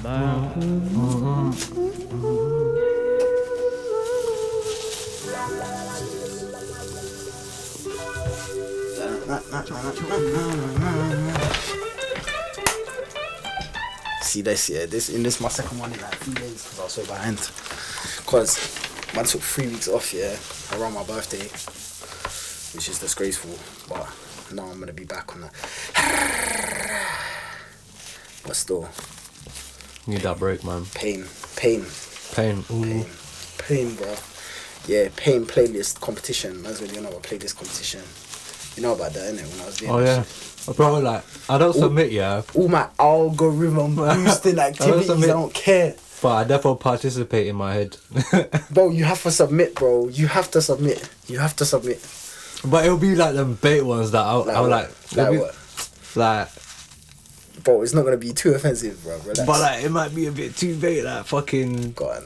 [0.00, 0.08] See
[14.40, 14.86] this, yeah.
[14.86, 17.38] This in this my second one in like three days because I was so behind.
[18.24, 20.34] Cause man took three weeks off, yeah,
[20.80, 21.44] around my birthday,
[22.74, 23.58] which is disgraceful.
[23.86, 24.08] But
[24.54, 25.52] now I'm gonna be back on that.
[28.42, 28.88] But still,
[30.06, 30.84] Need that break, man.
[30.94, 31.24] pain,
[31.56, 31.84] pain,
[32.34, 32.64] Pain.
[32.70, 32.82] Ooh.
[32.84, 33.06] pain,
[33.58, 34.14] pain, bro.
[34.86, 36.62] Yeah, pain playlist competition.
[36.62, 38.00] Man's really you know about playlist competition.
[38.76, 39.50] You know about that, innit?
[39.52, 40.24] When I was doing Oh yeah.
[40.76, 45.10] Bro, like, I don't submit, yeah, all my algorithm boosting activities.
[45.10, 45.94] I admit- don't care.
[46.22, 47.96] but I definitely participate in my head.
[48.70, 50.08] Bro, you have to submit, bro.
[50.08, 51.08] You have to submit.
[51.28, 52.06] You have to submit.
[52.64, 55.54] but it'll be like them bait ones that I'll, Like I'll like, Like what?
[56.14, 56.48] like,
[57.70, 59.16] Bro, it's not gonna be too offensive, bro.
[59.18, 59.40] Relax.
[59.40, 61.92] but like, it might be a bit too bait, like, fucking.
[61.92, 62.22] Go on.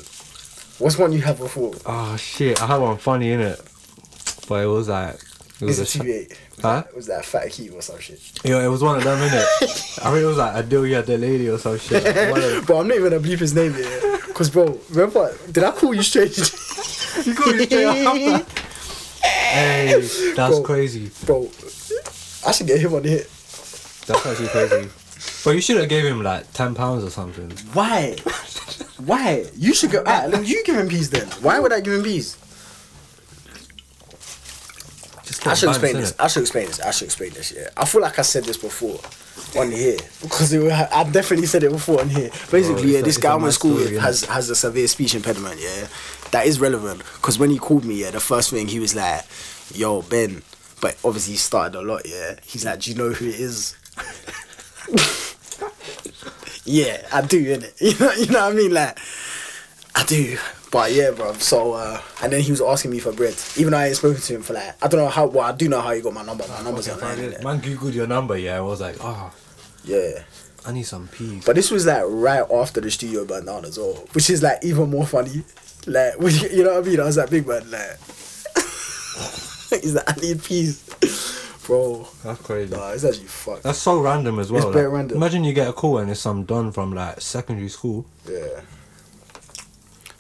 [0.79, 1.75] What's one you have before?
[1.85, 3.61] Oh shit, I had one funny in it,
[4.49, 5.15] but it was like,
[5.61, 6.29] it was Is a it sh- too late?
[6.31, 6.81] Was, Huh?
[6.81, 8.21] that, was that fat key or some shit?
[8.43, 10.03] Yo, it was one of them, innit?
[10.07, 12.03] I mean, it was like a deal you had the lady or some shit.
[12.03, 14.19] Like, one bro, I'm not even gonna bleep his name here.
[14.35, 16.37] Cause bro, remember did I call you straight?
[17.25, 18.53] You called me straight after.
[19.29, 20.01] Hey,
[20.35, 20.63] that's Bro.
[20.63, 21.11] crazy.
[21.27, 21.49] bro,
[22.47, 23.31] I should get him on the hit.
[24.07, 24.89] That's actually crazy.
[25.45, 27.51] But you should have gave him like ten pounds or something.
[27.73, 28.17] Why?
[29.05, 29.45] Why?
[29.57, 30.03] You should go.
[30.07, 31.27] Ah, you give him peas then.
[31.43, 32.37] Why would I give him peas?
[35.47, 36.13] I should explain this.
[36.13, 36.25] innit?
[36.25, 36.81] I should explain this.
[36.81, 37.53] I should explain this.
[37.53, 38.99] Yeah, I feel like I said this before
[39.61, 42.31] on here because it, I definitely said it before on here.
[42.51, 44.05] Basically, it's yeah, this guy a I went to school story, with innit?
[44.05, 45.61] has has a severe speech impediment.
[45.61, 45.87] Yeah,
[46.31, 49.23] that is relevant because when he called me, yeah, the first thing he was like,
[49.75, 50.43] "Yo, Ben,"
[50.81, 52.03] but obviously he started a lot.
[52.07, 53.77] Yeah, he's like, "Do you know who it is?"
[56.65, 57.73] yeah, I do, innit?
[57.81, 58.73] You know, you know what I mean?
[58.73, 58.99] Like,
[59.95, 60.39] I do.
[60.71, 61.33] But yeah, bro.
[61.35, 64.21] So uh, and then he was asking me for bread, even though I ain't spoken
[64.21, 65.27] to him for like I don't know how.
[65.27, 66.45] Well, I do know how he got my number.
[66.49, 67.33] My number's Okay, online.
[67.33, 67.45] fine.
[67.45, 68.57] Man googled your number, yeah.
[68.57, 69.33] I was like, oh,
[69.85, 70.23] Yeah.
[70.67, 71.45] I need some peas.
[71.45, 74.65] But this was like right after the studio burned down as well, which is like
[74.65, 75.45] even more funny.
[75.87, 76.15] Like,
[76.51, 77.01] you know what I mean?
[77.01, 77.99] I was like, big man, like,
[79.83, 80.83] he's like, I need peas,
[81.67, 82.07] bro.
[82.23, 82.75] That's crazy.
[82.75, 83.63] Nah, it's actually fucked.
[83.65, 84.69] That's so random as well.
[84.69, 85.17] It's like, random.
[85.17, 88.07] Imagine you get a call and it's some don from like secondary school.
[88.29, 88.61] Yeah.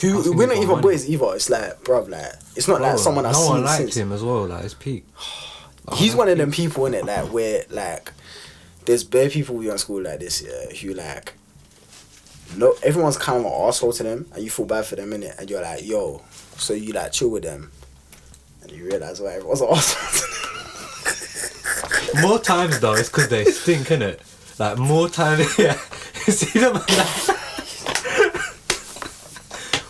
[0.00, 0.82] Who we're not even money.
[0.82, 1.34] boys either.
[1.34, 3.96] It's like, bro, like it's not like Bro, someone I've no seen one liked since.
[3.96, 4.46] him as well.
[4.46, 5.06] Like it's peak.
[5.94, 8.12] He's one of them people in it, like where like
[8.86, 11.34] there's bare people we on school like this, yeah, who like
[12.56, 15.22] no everyone's kind of an asshole to them and you feel bad for them in
[15.22, 16.22] it and you're like, yo,
[16.56, 17.70] so you like chill with them
[18.62, 20.63] and you realise why everyone's an asshole to them.
[22.20, 24.18] More times though, it's because they stink, innit?
[24.58, 25.74] Like more times, yeah.
[26.28, 27.36] See them like.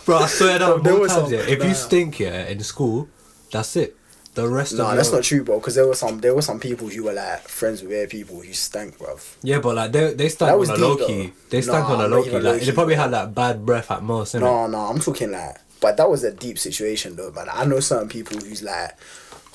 [0.05, 1.39] Bro, I swear that more times, yeah.
[1.39, 1.65] If nah.
[1.65, 3.07] you stink, yeah, in school,
[3.51, 3.97] that's it.
[4.35, 5.59] The rest of Nah, your- that's not true, bro.
[5.59, 8.41] Because there were some there were some people who were like friends with their people
[8.41, 9.17] who stank, bro.
[9.41, 11.31] Yeah, but like they they stank on a low key.
[11.49, 12.31] They stank Nah, on a low key.
[12.31, 13.03] Like low-key, they probably bro.
[13.03, 14.35] had like bad breath at most?
[14.35, 17.47] No, no, I'm talking like, but that was a deep situation though, man.
[17.51, 18.91] I know certain people who's like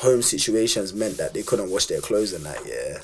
[0.00, 2.58] home situations meant that they couldn't wash their clothes and that.
[2.66, 2.98] Yeah.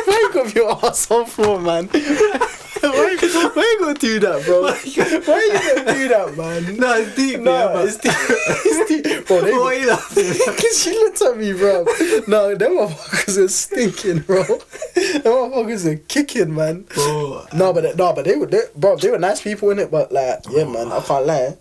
[0.04, 1.86] why you gonna be an asshole for, man?
[1.92, 4.62] why, you- why you gonna do that, bro?
[4.62, 6.76] Why you gonna do that, man?
[6.80, 8.12] No, it's deep, No, yeah, it's deep.
[8.16, 9.26] it's deep.
[9.26, 10.24] Bro, they, Why you laughing?
[10.56, 11.84] Cause she looked at me, bro.
[12.26, 14.42] No, them motherfuckers are stinking, bro.
[14.42, 16.82] Them motherfuckers are kicking, man.
[16.94, 17.46] Bro.
[17.54, 18.96] No, but no, but they were, they, bro.
[18.96, 21.56] They were nice people in it, but like, yeah, man, I can't lie.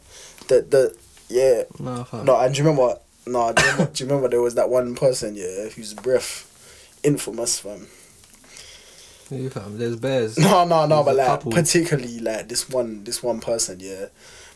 [0.47, 0.97] The the
[1.29, 1.63] yeah.
[1.79, 2.25] No, fam.
[2.25, 2.97] No, and do you remember?
[3.31, 6.45] No, do you remember, do you remember there was that one person, yeah, whose breath
[7.03, 7.87] infamous, fam.
[9.29, 10.37] Yeah, fam, There's bears.
[10.39, 11.51] No, no, no, There's but like couple.
[11.51, 14.05] particularly like this one, this one person, yeah.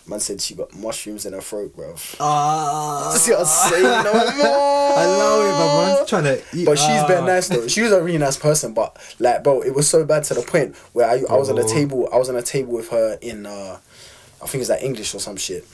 [0.05, 1.95] Man said she got mushrooms in her throat, bro.
[2.19, 3.13] Ah.
[3.17, 3.83] See what I'm saying?
[3.83, 4.97] No more.
[4.97, 6.65] I love it, but man's trying to eat.
[6.65, 7.07] But she's ah.
[7.07, 7.67] very nice though.
[7.69, 10.41] She was a really nice person, but like, bro, it was so bad to the
[10.41, 12.09] point where I, I was on a table.
[12.11, 13.79] I was on a table with her in, uh,
[14.41, 15.65] I think it's like English or some shit,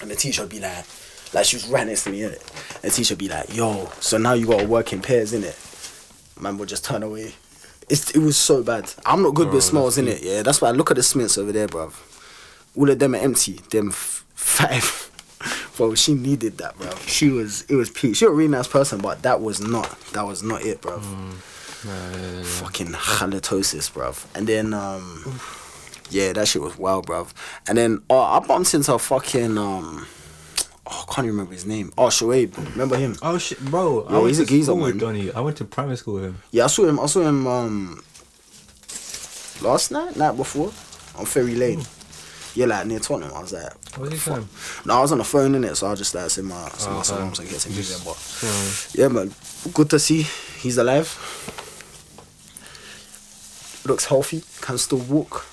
[0.00, 0.84] and the teacher would be like,
[1.32, 2.52] like she was right next to me in it.
[2.82, 5.58] And teacher be like, "Yo, so now you got to work in pairs in it."
[6.40, 7.34] Man would just turn away.
[7.88, 8.92] It's, it was so bad.
[9.06, 10.22] I'm not good Bro, with smells in it.
[10.22, 11.94] Yeah, that's why I look at the Smiths over there, bruv.
[12.76, 13.60] All of them are empty.
[13.70, 15.10] Them f- five.
[15.76, 16.90] Bro, she needed that, bro.
[17.06, 18.16] She was, it was peak.
[18.16, 20.98] She was a really nice person, but that was not, that was not it, bro.
[20.98, 24.24] Fucking halitosis, bruv.
[24.34, 25.38] And then, um,
[26.10, 27.32] yeah, that shit was wild, bruv.
[27.68, 30.06] And then, oh, I bumped into a fucking, um,
[31.16, 31.92] can't remember his name.
[31.96, 32.56] Oh, Shoaib.
[32.72, 33.16] Remember him?
[33.22, 34.06] Oh shit, bro!
[34.10, 34.98] Yeah, I he's a geezer, man.
[34.98, 35.32] Donny.
[35.32, 36.42] I went to primary school with him.
[36.50, 37.00] Yeah, I saw him.
[37.00, 38.04] I saw him um
[39.62, 40.68] last night, night before.
[41.18, 41.82] on Ferry Lane.
[42.54, 43.32] Yeah, like near Tottenham.
[43.34, 44.46] I was like, What was he saying?
[44.84, 46.68] no, I was on the phone in it, so I just like said my my
[46.88, 47.48] Oh, salams okay.
[47.48, 48.04] and get Just- music.
[48.04, 48.18] But
[48.98, 49.02] Yeah.
[49.04, 49.32] yeah, man,
[49.72, 50.22] good to see
[50.60, 51.08] he's alive.
[53.86, 55.46] Looks healthy, can still walk.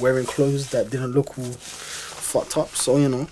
[0.00, 3.26] Wearing clothes that didn't look all fucked up, so you know.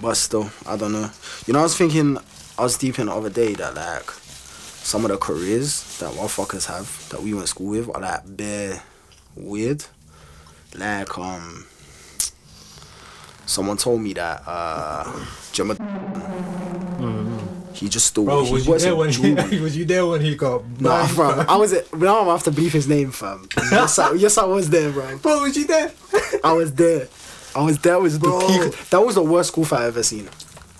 [0.00, 1.10] But still, I don't know.
[1.46, 2.18] You know, I was thinking,
[2.58, 6.66] I was deep in the other day that like some of the careers that motherfuckers
[6.66, 8.82] have that we went to school with are like bare
[9.34, 9.84] weird.
[10.74, 11.64] Like um,
[13.46, 15.74] someone told me that uh, Gemma,
[17.72, 18.24] he just stole.
[18.26, 21.06] Bro, he was you works there when he, was you there when he got Nah,
[21.14, 21.90] bro, I was it.
[21.94, 23.48] now I'm gonna have to beef his name, fam.
[23.70, 25.16] Yes, I, yes, I was there, bro.
[25.18, 25.92] Bro, was you there?
[26.44, 27.08] I was there.
[27.56, 27.98] I was there.
[27.98, 28.40] Was Bro.
[28.40, 28.90] the peak.
[28.90, 30.28] That was the worst school fight I ever seen.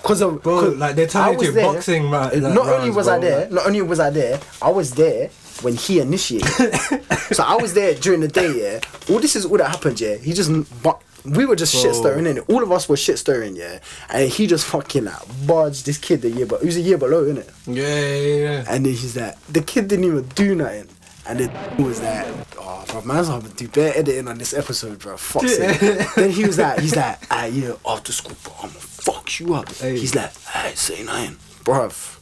[0.03, 2.73] Cause of Bro, 'cause like, they turned I it into boxing ra- like, Not only
[2.91, 5.31] rounds, was I there, like- not only was I there, I was there
[5.63, 6.49] when he initiated.
[7.33, 8.53] so I was there during the day.
[8.75, 8.81] Yeah,
[9.13, 10.01] all this is all that happened.
[10.01, 10.51] Yeah, he just
[10.83, 12.45] but we were just shit stirring in it.
[12.49, 13.57] All of us were shit stirring.
[13.57, 13.81] Yeah,
[14.11, 16.99] and he just fucking like barged this kid the year, but he was a year
[16.99, 17.51] below, innit?
[17.67, 17.83] Yeah,
[18.15, 18.65] yeah, yeah.
[18.69, 20.87] And then he's like, the kid didn't even do nothing.
[21.29, 22.27] And then he was that,
[22.59, 25.17] oh, bro, man's having to do better editing on this episode, bro.
[25.17, 26.09] Fuck it.
[26.17, 29.55] then he was like, he's like, ah, yeah, after school, bro, I'm gonna fuck you
[29.55, 29.69] up.
[29.75, 29.99] Hey.
[29.99, 32.13] He's like, hey, say nothing, bruv.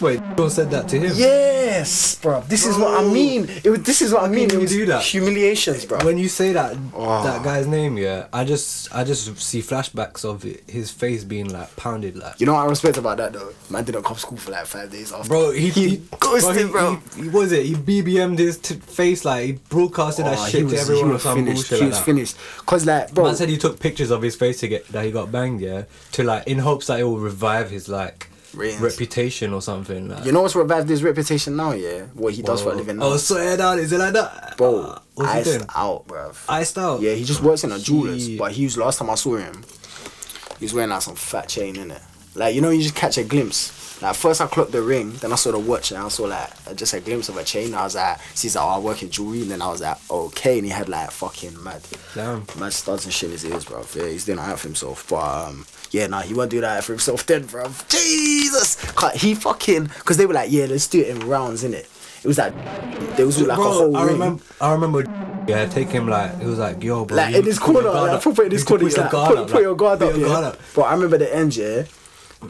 [0.00, 1.12] Wait, John said that to him.
[1.14, 2.40] Yes, bro.
[2.48, 3.48] This is what I mean.
[3.64, 4.48] It this is what I mean.
[4.48, 5.02] can It you was do that?
[5.02, 6.04] humiliations, bro.
[6.04, 7.22] When you say that Oh.
[7.22, 11.48] that guy's name, yeah, I just I just see flashbacks of it, his face being
[11.52, 12.40] like pounded, like.
[12.40, 13.52] you know what I respect about that though?
[13.70, 15.28] Man didn't come to school for like five days after.
[15.28, 16.96] Bro, he, he, ghosted, he, bro.
[17.16, 17.64] He, he was it.
[17.66, 21.36] He BBM'd his t- face like he broadcasted that Oh, shit to everyone or some
[21.36, 21.68] finished.
[21.70, 22.04] bullshit He like was that.
[22.04, 22.36] finished.
[22.66, 25.10] Cause like, bro, Man said he took pictures of his face to get that he
[25.10, 28.80] got banged, yeah, to like in hopes that it will revive his like Ratings.
[28.80, 30.08] reputation or something.
[30.08, 31.72] Like, you know what's revived his reputation now?
[31.72, 32.78] Yeah, what he does for a Whoa.
[32.78, 33.06] living now.
[33.06, 35.66] Oh, swear down, is it like that, Bro, Uh, iced doing?
[35.74, 36.36] out, bruv.
[36.48, 37.00] Iced out.
[37.00, 38.28] Yeah, he just works in a jeweler's.
[38.30, 39.64] But he was last time I saw him,
[40.58, 42.02] he was wearing like some fat chain in it.
[42.34, 43.82] Like you know, you just catch a glimpse.
[44.02, 46.50] Like first I clocked the ring, then I saw the watch, and I saw like
[46.74, 47.72] just a glimpse of a chain.
[47.74, 49.96] I was like, he's like, oh, I work in jewelry, and then I was like,
[50.10, 51.80] okay, and he had like fucking mad,
[52.12, 52.44] Damn.
[52.58, 53.84] mad studs and shit in his ears, bro.
[53.94, 55.16] Yeah, he's doing alright for himself, but
[55.48, 55.64] um.
[55.94, 57.70] Yeah, nah, he won't do that for himself then, bro.
[57.88, 58.76] Jesus!
[59.14, 59.84] He fucking...
[59.84, 61.86] Because they were like, yeah, let's do it in rounds, innit?
[62.24, 62.52] It was like...
[63.16, 64.14] There was like a whole I ring.
[64.14, 64.42] remember.
[64.60, 65.04] I remember.
[65.46, 67.16] Yeah, take him like it was like yo, bro.
[67.16, 68.84] like you in his to put your corner, like proper in his corner.
[68.84, 70.26] He's like, guard put, up, put like, your guard up, your yeah.
[70.26, 70.58] guard up.
[70.74, 71.84] Bro, I remember the end, yeah.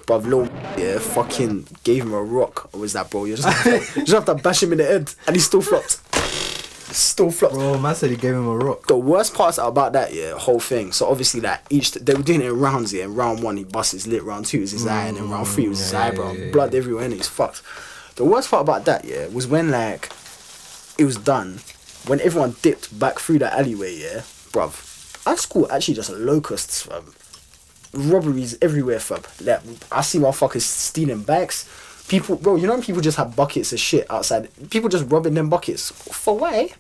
[0.06, 0.49] But Lil,
[0.79, 2.70] yeah, fucking gave him a rock.
[2.73, 3.26] Or was that, bro?
[3.26, 5.43] You just have to, you just have to bash him in the head, and he
[5.43, 6.00] still flopped.
[6.94, 7.55] Still flopped.
[7.55, 8.87] Bro, man said he gave him a rock.
[8.87, 10.93] The worst parts about that, yeah, whole thing.
[10.93, 12.93] So obviously, like each they were doing it in rounds.
[12.93, 14.23] Yeah, in round one he busts his lip.
[14.23, 16.32] Round two is his eye, and then round three was mm, his yeah, eyebrow.
[16.32, 17.62] yeah, yeah, Blood everywhere, and he's fucked.
[18.14, 20.12] The worst part about that, yeah, was when like
[20.96, 21.58] it was done,
[22.06, 24.20] when everyone dipped back through that alleyway, yeah,
[24.52, 25.26] bruv.
[25.26, 27.12] Our school actually just locusts, fam.
[27.93, 29.23] Robberies everywhere, fam.
[29.44, 31.69] Like I see motherfuckers stealing bags.
[32.08, 34.48] People, bro, you know when people just have buckets of shit outside.
[34.70, 36.70] People just rubbing them buckets for why?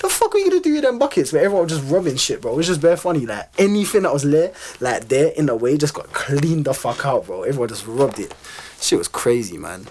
[0.00, 2.40] The fuck are you gonna do with them buckets where everyone was just rubbing shit,
[2.40, 2.52] bro?
[2.52, 3.26] It was just very funny.
[3.26, 7.04] Like anything that was there, like there in the way, just got cleaned the fuck
[7.04, 7.42] out, bro.
[7.42, 8.32] Everyone just rubbed it.
[8.80, 9.88] Shit was crazy, man.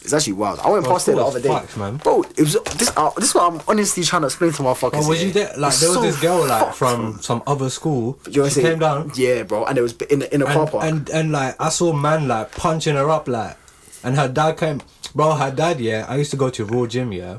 [0.00, 0.60] It's actually wild.
[0.60, 1.96] I went past it the other day, man.
[1.98, 2.22] bro.
[2.22, 2.90] It was this.
[2.96, 5.04] Uh, this is what I'm honestly trying to explain to motherfuckers.
[5.04, 5.52] Oh, was you there?
[5.58, 8.18] Like there was so this girl like fucked, from some other school.
[8.30, 9.12] You know she what I'm came down.
[9.16, 9.66] Yeah, bro.
[9.66, 10.84] And it was in the in a car and, park.
[10.84, 13.56] and and like I saw man like punching her up like,
[14.02, 14.80] and her dad came,
[15.14, 15.34] bro.
[15.34, 16.06] Her dad, yeah.
[16.08, 17.38] I used to go to Raw Gym, yeah,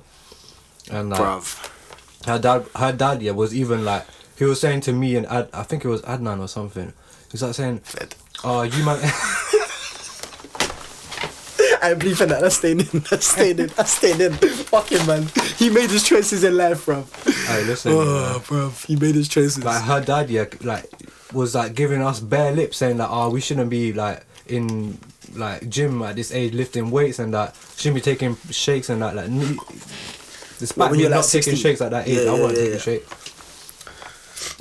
[0.91, 2.25] and like Bruv.
[2.25, 4.05] her dad, her dad, yeah, was even like
[4.37, 6.87] he was saying to me and Ad, I think it was Adnan or something.
[6.87, 8.15] He was like saying, Fed.
[8.43, 8.99] "Oh, you man."
[11.81, 12.41] I ain't believing that.
[12.41, 12.99] That's staying in.
[13.09, 13.67] That's staying in.
[13.67, 14.33] That's staying in.
[14.33, 15.27] Fucking man.
[15.57, 17.05] He made his choices in life, bro.
[17.47, 17.93] Hey, listen.
[17.95, 18.69] Oh, bro.
[18.85, 19.63] He made his choices.
[19.63, 20.89] like her dad yeah like
[21.31, 24.97] was like giving us bare lips saying that oh we shouldn't be like in
[25.35, 29.15] like gym at this age lifting weights and that shouldn't be taking shakes and that
[29.15, 29.27] like
[30.59, 31.55] despite when me you're, not like, taking 16?
[31.55, 32.79] shakes at that age Yeah, I yeah, wasn't yeah, taking yeah.
[32.79, 33.05] shake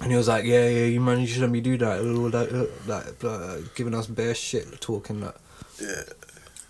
[0.02, 2.70] and he was like yeah yeah you man you shouldn't be doing that all that
[2.86, 5.36] like uh, giving us bare shit talking that
[5.80, 6.02] yeah.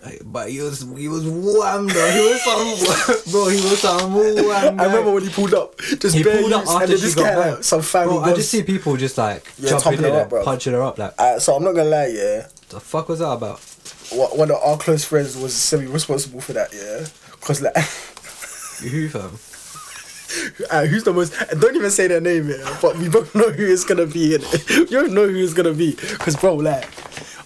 [0.05, 4.14] Like, but he was he was wham though he was some bro he was some
[4.47, 5.76] wham I remember when he pulled up.
[5.78, 8.14] Just he pulled up after she this got guy, like, some family.
[8.14, 10.99] Bro, I just see people just like Yeah, jumping in her up, punching her up.
[10.99, 12.47] Like, Uh, so I'm not gonna lie, yeah.
[12.69, 13.59] the fuck was that about?
[14.11, 17.07] One one of our close friends was semi-responsible for that, yeah.
[17.41, 17.77] Cause like,
[18.91, 19.38] Who fam?
[20.71, 21.33] uh, who's the most?
[21.61, 22.79] Don't even say their name, yeah.
[22.81, 24.37] But we both know who it's gonna be.
[24.37, 24.91] innit?
[24.91, 26.85] You don't know who it's gonna be, cause bro, like,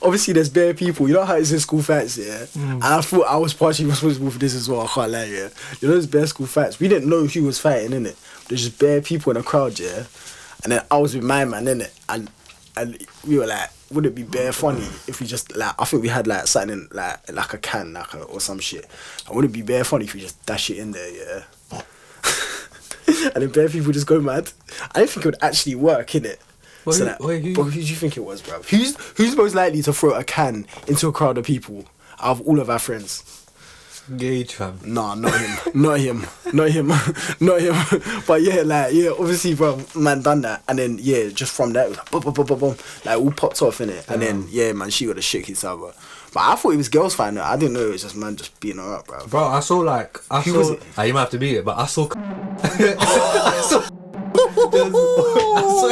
[0.03, 1.09] obviously there's bare people.
[1.09, 2.47] You know how it's in school fights, yeah.
[2.55, 2.75] Mm.
[2.75, 4.83] And I thought I was partially responsible for this as well.
[4.83, 5.49] I can't lie, yeah.
[5.81, 6.79] You know, there's bare school fights.
[6.81, 8.17] We didn't know who was fighting in it.
[8.49, 10.05] There's just bare people in the crowd, yeah.
[10.65, 12.31] And then I was with my man in it, and
[12.77, 15.75] and we were like, would it be bare funny if we just like?
[15.79, 18.59] I think we had like something in, like like a can, like a, or some
[18.59, 18.87] shit.
[19.27, 21.43] And would it be bare funny if we just dash it in there, yeah?
[23.35, 24.51] and then bare people just go mad.
[24.95, 26.39] I didn't think it would actually work, innit?
[26.85, 28.61] Wait, so who- like, wait, who- bro, who do you think it was, bro?
[28.63, 31.85] Who's who's most likely to throw a can into a crowd of people
[32.21, 33.42] out of all of our friends?
[34.17, 34.81] Gage fam.
[34.85, 36.89] Nah, not him, not him, not him,
[37.41, 37.75] not him.
[38.27, 41.91] But yeah, like yeah, obviously, bro, man done that, and then yeah, just from that,
[41.91, 44.73] like, boom, boom, boom, boom, boom, like all popped off in it, and then yeah,
[44.73, 45.93] man, she would have shook his bro.
[46.35, 47.43] But I thought it was girls fighting her.
[47.43, 49.27] I didn't know it was just man just beating her up, bro.
[49.27, 50.73] Bro, I saw like I Who saw.
[50.73, 50.83] it?
[50.99, 52.09] Ah, you might have to beat it, but I saw.
[52.63, 53.89] I saw.
[54.75, 55.89] I saw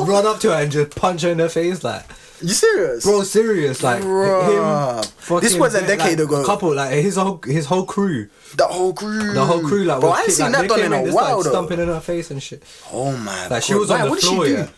[0.00, 2.04] him run up to her and just punch her in the face, like,
[2.46, 5.02] You serious, bro, serious, like Bruh.
[5.02, 5.40] him.
[5.40, 6.44] This was a like, decade ago.
[6.44, 10.10] Couple, like his whole his whole crew, The whole crew, the whole crew, like, bro,
[10.10, 11.44] was I ain't kick- seen like, that they done came in a just, while like,
[11.44, 11.50] though.
[11.50, 12.62] Stomping in her face and shit.
[12.92, 13.80] Oh my Like she God.
[13.80, 14.52] was Why, on the what did she floor, do?
[14.52, 14.68] yeah.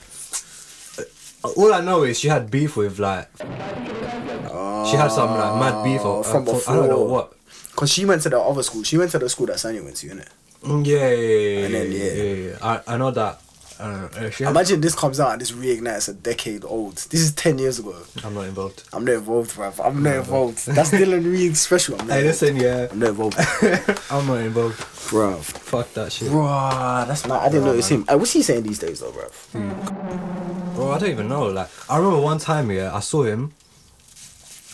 [1.57, 3.29] All I know is she had beef with like.
[3.39, 7.09] she had some like mad beef or, Oh, from uh, for- I don't know before.
[7.09, 7.33] what.
[7.77, 8.83] Cause she went to the other school.
[8.85, 10.29] She went to the school that Sanya went to, innit?
[10.63, 11.27] Mm, Yeah, yeah,
[11.59, 12.23] yeah, And then, yeah, yeah.
[12.23, 12.57] yeah, yeah.
[12.89, 13.41] I, I know that.
[13.79, 16.97] Uh, uh, she Imagine this comes out and this reignites a decade old.
[16.97, 17.95] This is ten years ago.
[18.25, 18.85] I'm not involved.
[18.93, 19.85] I'm not involved, bruv.
[19.85, 20.67] I'm not involved.
[20.67, 22.01] That's Dylan Reed special.
[22.01, 22.43] I'm not Hey, involved.
[22.43, 23.37] listen, yeah, I'm not involved,
[24.11, 24.79] I'm not involved.
[25.11, 25.43] bruv.
[25.43, 27.43] Fuck that shit, Bruh, that's not.
[27.43, 28.07] I didn't notice him.
[28.09, 30.75] Hey, what's he saying these days, though, bruv?
[30.75, 30.93] bro.
[30.93, 31.47] I don't even know.
[31.47, 33.53] Like, I remember one time, yeah, I saw him,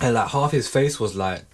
[0.00, 1.44] and like half his face was like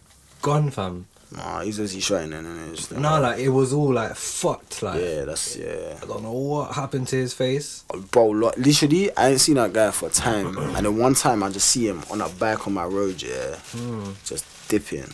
[0.43, 1.07] gone, fam.
[1.30, 4.82] Nah, he's just it, and it's just No, like it was all like fucked.
[4.82, 5.99] Like, yeah, that's yeah.
[6.02, 7.85] I don't know what happened to his face.
[8.11, 10.56] Bro, lo- literally, I ain't seen that guy for a time.
[10.56, 13.56] And then one time I just see him on a bike on my road, yeah,
[13.73, 14.12] Hmm.
[14.25, 15.12] just dipping.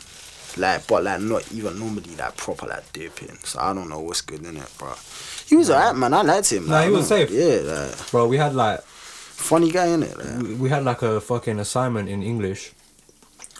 [0.56, 3.36] Like, but like not even normally like proper like dipping.
[3.42, 4.92] So I don't know what's good in it, bro.
[5.48, 6.14] He was alright, man.
[6.14, 6.68] I liked him.
[6.68, 7.30] Nah, like, he was don't- safe.
[7.32, 10.16] Yeah, like Bro, we had like funny guy in it.
[10.16, 10.42] Like.
[10.42, 12.70] we we had like a fucking assignment in English,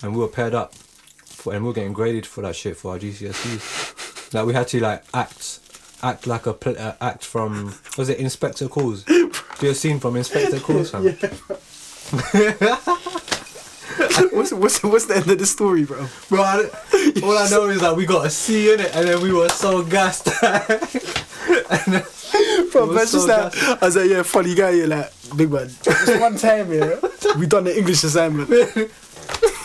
[0.02, 0.72] and we were paired up,
[1.44, 4.32] for, and we're getting graded for that shit for our GCSEs.
[4.34, 5.60] like we had to like act,
[6.02, 9.04] act like a pl- uh, act from was it Inspector Calls?
[9.04, 9.30] Do
[9.62, 11.04] a scene from Inspector Calls, fam?
[14.32, 16.06] what's what's what's the end of the story, bro?
[16.28, 16.56] Bro, I,
[17.22, 19.48] all I know is that we got a C in it, and then we were
[19.50, 20.28] so gassed.
[20.42, 22.04] and then,
[22.72, 23.78] Bro, It was man's just so like, gassy.
[23.80, 25.68] I was like, yeah, funny guy, yeah, like, big man.
[25.82, 26.96] Just one time, yeah,
[27.38, 28.48] we done the English assignment.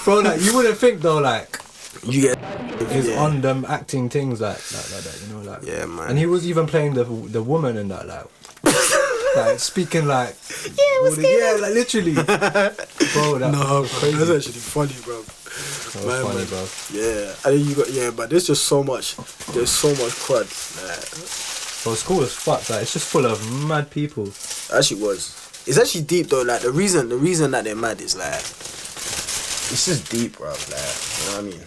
[0.03, 1.58] bro, like you wouldn't think though, like
[2.05, 2.37] You get,
[2.91, 3.19] he's yeah.
[3.19, 6.09] on them acting things like like, like that, you know, like Yeah, man.
[6.09, 8.25] And he was even playing the the woman in that, like,
[9.35, 12.13] like speaking like Yeah, what's the- yeah, like literally,
[13.13, 13.37] bro.
[13.39, 14.17] That No, was crazy.
[14.17, 15.21] that's actually funny, bro.
[15.21, 16.47] That was Man, funny, man.
[16.47, 16.67] bro.
[16.93, 19.15] Yeah, and then you got yeah, but there's just so much.
[19.53, 20.45] There's so much crud.
[20.87, 22.69] Like, Bro, school is fucked.
[22.69, 24.27] Like, it's just full of mad people.
[24.73, 25.35] actually was.
[25.65, 26.41] It's actually deep though.
[26.43, 30.49] Like the reason, the reason that they're mad is like, it's just deep, bro.
[30.49, 31.61] Like, you know what I mean?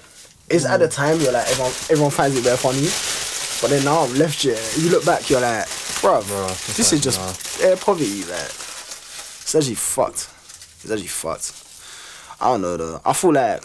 [0.53, 2.85] It's at the time you're like everyone, everyone finds it very funny,
[3.63, 4.59] but then now I'm left here.
[4.79, 5.67] You look back, you're like,
[6.01, 8.21] bro, Bro, it's this is just air poverty.
[8.25, 8.51] Like,
[9.43, 10.29] it's actually fucked.
[10.85, 11.53] It's actually fucked.
[12.41, 13.01] I don't know though.
[13.05, 13.65] I feel like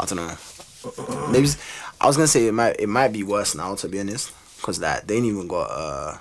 [0.00, 0.36] I don't know.
[1.30, 1.48] Maybe
[2.00, 4.32] I was gonna say it might it might be worse now to be honest,
[4.62, 6.16] cause that they ain't even got uh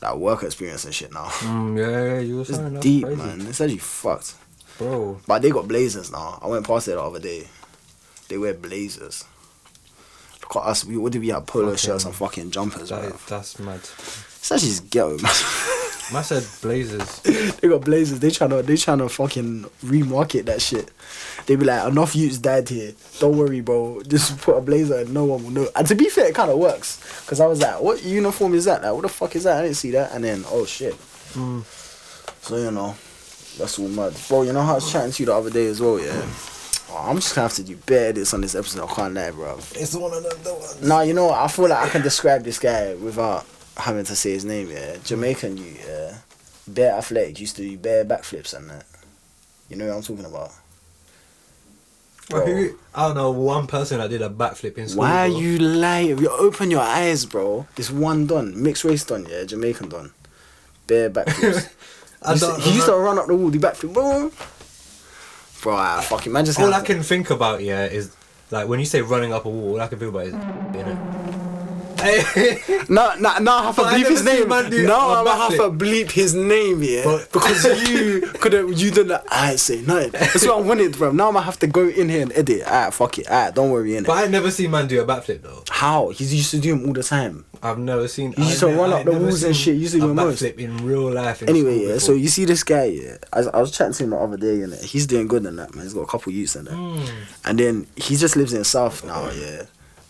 [0.00, 1.24] that work experience and shit now.
[1.26, 3.20] Mm, yeah, yeah, you were It's deep, crazy.
[3.20, 3.40] man.
[3.46, 4.34] It's actually fucked.
[4.78, 5.18] bro.
[5.26, 6.38] But they got blazers now.
[6.42, 7.48] I went past it the other day.
[8.28, 9.24] They wear blazers.
[10.42, 10.84] Look at us.
[10.84, 11.46] We what do we have?
[11.46, 13.80] Polo Fucking- shirts and fucking jumpers, That is, that's mad.
[13.80, 15.32] It's actually just ghetto, man.
[16.12, 17.20] Man said blazers.
[17.60, 18.20] they got blazers.
[18.20, 20.90] They trying to they trying to fucking remarket that shit.
[21.46, 22.92] They be like, enough youths died here.
[23.20, 24.02] Don't worry, bro.
[24.06, 25.68] Just put a blazer and no one will know.
[25.74, 27.00] And to be fair, it kind of works.
[27.26, 28.82] Cause I was like, what uniform is that?
[28.82, 29.56] Like, what the fuck is that?
[29.56, 30.12] I didn't see that.
[30.12, 30.92] And then, oh shit.
[31.32, 31.64] Mm.
[32.44, 32.94] So you know,
[33.56, 34.42] that's all mad, bro.
[34.42, 36.20] You know how I was chatting to you the other day as well, yeah.
[36.96, 38.88] Oh, I'm just gonna have to do better this on this episode.
[38.88, 39.56] I can't lie, bro.
[39.56, 40.42] It's the one of them.
[40.44, 40.82] The ones.
[40.82, 41.38] Nah, you know what?
[41.38, 43.44] I feel like I can describe this guy without
[43.76, 44.70] having to say his name.
[44.70, 46.18] Yeah, Jamaican, you yeah,
[46.68, 48.86] bare athletic, used to do bare backflips and that.
[49.68, 50.52] You know what I'm talking about?
[52.30, 55.00] Bro, who- I don't know one person that did a backflip in school.
[55.00, 55.38] Why are bro.
[55.40, 56.18] you lying?
[56.18, 57.66] You open your eyes, bro.
[57.74, 60.12] This one done, mixed race done, yeah, Jamaican done,
[60.86, 61.70] bare backflips.
[62.22, 64.30] I Used to- he used to run up the wall, do backflip, bro.
[65.64, 68.14] Bro, ah, fucking man, just All I can think about, yeah, is
[68.50, 69.72] like when you say running up a wall.
[69.72, 71.13] All I can think about is, you know.
[72.88, 74.48] No, no, no, I have to But I bleep his name.
[74.48, 77.04] No, a I have to bleep his name, yeah.
[77.04, 79.20] But- because you could have, you didn't.
[79.30, 80.12] I say nothing.
[80.12, 81.12] That's what I wanted, bro.
[81.12, 82.62] Now I'm gonna have to go in here and edit.
[82.66, 83.26] Alright, fuck it.
[83.28, 84.06] Alright, don't worry, innit.
[84.06, 85.62] But I never seen man do a backflip though.
[85.70, 86.08] How?
[86.10, 87.44] He's used to do them all the time.
[87.62, 88.32] I've never seen.
[88.32, 90.42] He used to run up the walls and shit, used to a do most.
[90.42, 91.42] backflip in real life.
[91.42, 91.98] In Anyway, yeah.
[91.98, 93.16] So you see this guy, yeah.
[93.32, 95.74] I, I was chatting to him the other day, and he's doing good in that
[95.74, 95.84] man.
[95.84, 97.04] He's got a couple youths in that, Hmm.
[97.46, 99.62] and then he just lives in South now, yeah.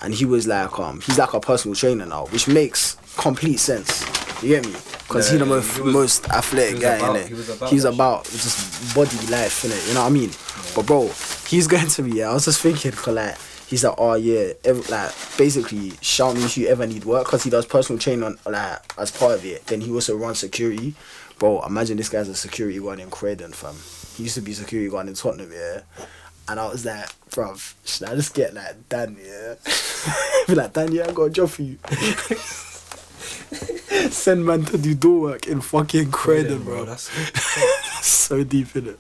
[0.05, 4.03] And he was like, um, he's like a personal trainer now, which makes complete sense.
[4.43, 4.73] You get me?
[4.73, 7.57] Because Yeah, he's the most he was- most athletic guy about- in he was it.
[7.57, 9.83] about He's about just body life in it.
[9.89, 10.31] You know what I mean?
[10.75, 11.11] But bro,
[11.49, 12.13] he's going to be.
[12.19, 13.37] Yeah, I was just thinking, cause like.
[13.67, 14.53] He's like, oh yeah,
[14.91, 18.39] like basically, shout me if you ever need work, cause he does personal training on,
[18.47, 19.67] like as part of it.
[19.67, 20.95] Then he also runs security,
[21.39, 21.63] bro.
[21.63, 23.75] Imagine this guy's a security guard in Croydon, fam.
[24.17, 25.81] He used to be security guard in Tottenham, yeah.
[26.49, 29.55] And I was like, bruv, should I just get like Dan, yeah?
[30.47, 31.79] be like, Dan, yeah, I got a job for you.
[34.11, 36.85] Send man to do door work in fucking Croydon, bro.
[36.85, 37.11] That's
[38.07, 38.99] so deep in it.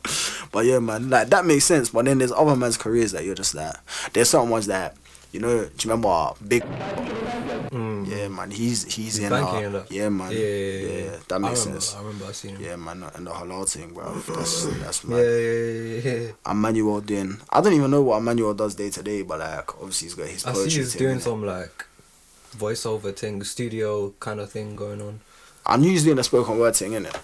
[0.52, 1.90] But yeah, man, like that makes sense.
[1.90, 3.74] But then there's other man's careers that you're just like,
[4.12, 4.96] there's certain ones that,
[5.32, 6.64] you know, do you remember Big?
[7.74, 9.30] Yeah, man, he's he's, in.
[9.30, 9.90] banking Uh, and that.
[9.90, 10.30] yeah, man.
[10.30, 11.16] Yeah, yeah, yeah, yeah.
[11.28, 11.94] that I makes remember, sense.
[11.96, 12.62] I remember I seen him.
[12.64, 14.14] Yeah, man, and the halal thing, bro.
[14.14, 15.18] That's that's Yeah, mad.
[15.18, 16.32] yeah, yeah, yeah.
[16.52, 17.38] Emmanuel doing.
[17.50, 20.28] I don't even know what Emmanuel does day to day, but like obviously he's got
[20.28, 21.84] his I see he's thing, doing some like
[22.56, 25.20] voiceover thing, studio kind of thing going on.
[25.66, 27.16] I knew he's doing a spoken word thing, innit?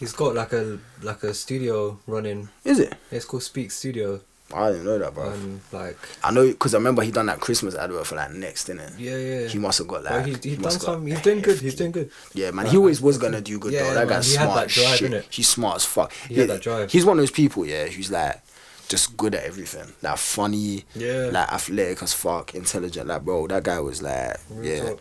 [0.00, 2.48] He's got like a like a studio running.
[2.64, 2.94] Is it?
[3.10, 4.20] It's called Speak Studio,
[4.54, 5.34] I didn't know that, bro.
[5.72, 8.94] like I know because I remember he done that Christmas advert for like Next, innit?
[8.98, 9.48] yeah, yeah.
[9.48, 10.24] He must have got like.
[10.26, 11.06] he's, he he's done some.
[11.06, 11.58] He's doing good.
[11.58, 12.10] He's doing good.
[12.32, 13.94] Yeah, man, Like, he always was gonna do good Yeah, though.
[13.94, 15.26] That man, guy's smart that drive, shit.
[15.30, 16.12] He's smart as fuck.
[16.12, 16.92] He had that drive.
[16.92, 18.40] He's one of those people, yeah, who's like
[18.88, 19.92] just good at everything.
[20.00, 21.30] Like funny, Yeah.
[21.32, 23.08] like athletic as fuck, intelligent.
[23.08, 24.92] Like bro, that guy was like, yeah.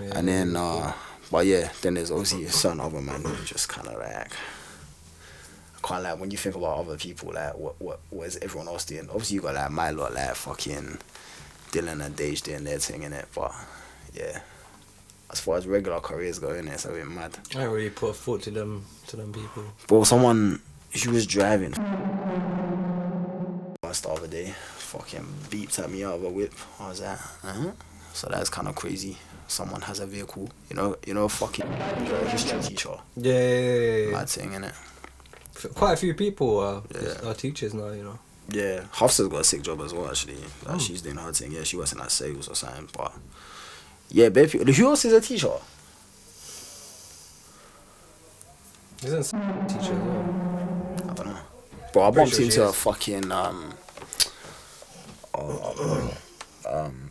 [0.00, 0.92] Yeah, And then, uh,
[1.30, 4.32] but yeah, then there's obviously a certain other man who just kind of like.
[5.88, 8.84] Quite like when you think about other people, like what what what is everyone else
[8.84, 9.08] doing?
[9.08, 10.98] Obviously, you got like my lot, like fucking
[11.70, 13.54] Dylan and Dage doing their thing in it, but
[14.12, 14.40] yeah,
[15.30, 17.38] as far as regular careers go, in it's a bit mad.
[17.52, 19.64] I don't really put a foot to them to them people.
[19.86, 20.60] Bro, someone
[20.90, 21.72] she was driving
[23.82, 26.52] Last the other day, fucking beeped at me out of a whip.
[26.80, 27.70] I was like, uh-huh.
[28.12, 29.16] So that's kind of crazy.
[29.46, 31.66] Someone has a vehicle, you know, you know, fucking
[32.26, 32.90] history teacher.
[33.16, 34.10] Yeah, yeah, yeah, yeah.
[34.12, 34.74] Mad thing, innit?
[35.74, 37.28] Quite a few people are, Yeah.
[37.30, 37.90] are teachers now.
[37.90, 38.18] You know.
[38.50, 40.08] Yeah, Hafsa's got a sick job as well.
[40.08, 40.78] Actually, like, Oh.
[40.78, 41.52] she's doing her thing.
[41.52, 42.88] Yeah, she works in like sales or something.
[42.96, 43.12] But
[44.10, 44.64] yeah, people.
[44.72, 45.52] Who else is a teacher?
[49.04, 51.04] Isn't s- teacher as well?
[51.10, 51.38] I don't know.
[51.92, 53.74] Bro, I bumped sure into a fucking um,
[55.34, 56.08] uh,
[56.68, 57.10] um,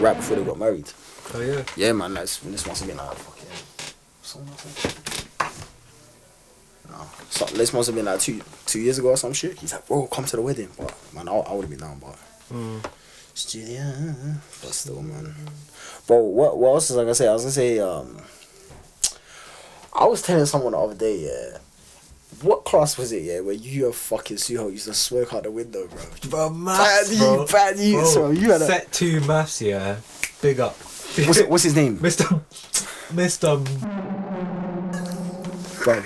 [0.00, 0.90] right before they got married.
[1.34, 1.64] Oh yeah.
[1.76, 3.94] Yeah, man, that's this must have been like fucking.
[4.22, 4.94] Someone else.
[7.30, 9.58] So, this must have been like two two years ago or some shit.
[9.58, 11.98] He's like, bro, come to the wedding, but man, I, I would have been down,
[11.98, 12.16] but.
[12.52, 12.84] Mm.
[13.34, 13.82] Studio,
[14.62, 15.34] but still, man.
[16.06, 17.28] Bro, what what else was I gonna say?
[17.28, 18.16] I was gonna say, um,
[19.92, 21.58] I was telling someone the other day, yeah.
[22.42, 25.50] What class was it, yeah, where you and fucking Suho used to smoke out the
[25.50, 26.00] window, bro?
[26.30, 27.46] Bro, Bad maths, you, bro.
[27.46, 28.66] bad you, Bro, so you had a.
[28.66, 29.96] set two maths, yeah.
[30.40, 30.76] Big up.
[30.76, 31.98] What's, it, what's his name?
[32.00, 32.40] Mr.
[33.12, 33.64] Mr.
[35.84, 36.02] Bro,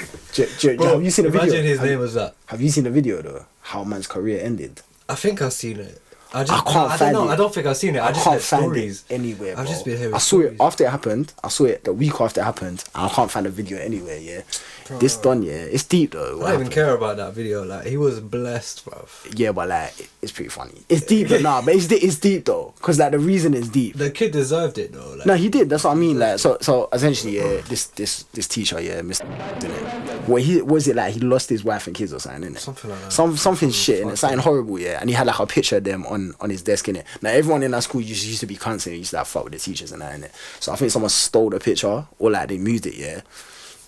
[0.76, 1.62] Bro, have you seen the imagine video?
[1.62, 2.34] his have, name was that.
[2.46, 3.44] have you seen the video though?
[3.62, 4.80] How man's career ended.
[5.08, 6.00] I think I've seen it.
[6.32, 7.30] I just I can't I find don't know.
[7.30, 7.34] it.
[7.34, 7.98] I don't think I've seen it.
[7.98, 9.04] I, I just can't find stories.
[9.08, 9.58] it anywhere.
[9.58, 10.52] I've just been hearing I saw stories.
[10.52, 11.32] it after it happened.
[11.42, 12.84] I saw it the week after it happened.
[12.94, 14.18] And I can't find the video anywhere.
[14.18, 14.42] Yeah,
[14.98, 15.42] this done.
[15.42, 16.42] Yeah, it's deep though.
[16.44, 17.64] I don't even care about that video.
[17.64, 19.07] Like he was blessed, bro.
[19.35, 20.83] Yeah, but like it's pretty funny.
[20.88, 23.96] It's deep, but nah, but it's it's deep though, cause like the reason is deep.
[23.96, 25.14] The kid deserved it though.
[25.16, 25.70] Like, No, he did.
[25.70, 26.18] That's what I mean.
[26.18, 29.24] Like, so, so essentially, yeah, this, this, this teacher, yeah, Mr.
[29.61, 30.29] Didn't it?
[30.29, 32.59] Well, he was it like he lost his wife and kids or something, innit?
[32.59, 33.12] Something like that.
[33.12, 34.98] Some something shit, and something horrible, yeah.
[35.00, 37.05] And he had like a picture of them on on his desk, innit?
[37.22, 39.44] Now everyone in that school used, used to be cunts and used to like fuck
[39.44, 40.31] with the teachers and that, innit?
[40.61, 43.20] So I think someone stole the picture or like they moved it, yeah.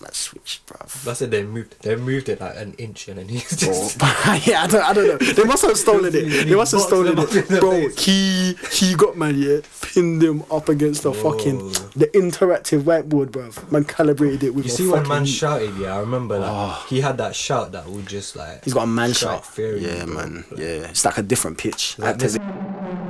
[0.03, 1.03] Like switch, bruv.
[1.05, 1.31] That's it.
[1.31, 1.81] They moved.
[1.81, 3.97] They moved it like an inch, and then he just.
[4.45, 5.17] yeah, I don't, I don't know.
[5.33, 6.45] They must have stolen it.
[6.45, 7.87] They must have stolen them up in it, bro.
[7.97, 11.31] He he got man, yeah, pinned them up against the Whoa.
[11.31, 13.71] fucking the interactive whiteboard, bruv.
[13.71, 14.65] Man calibrated it with.
[14.65, 15.31] You see when man heat.
[15.31, 16.85] shouted, yeah, I remember like Oh.
[16.89, 18.63] he had that shout that would just like.
[18.65, 19.57] He's got a man strike shot.
[19.57, 20.43] Yeah, man.
[20.57, 21.97] Yeah, it's like a different pitch.
[21.97, 22.19] Like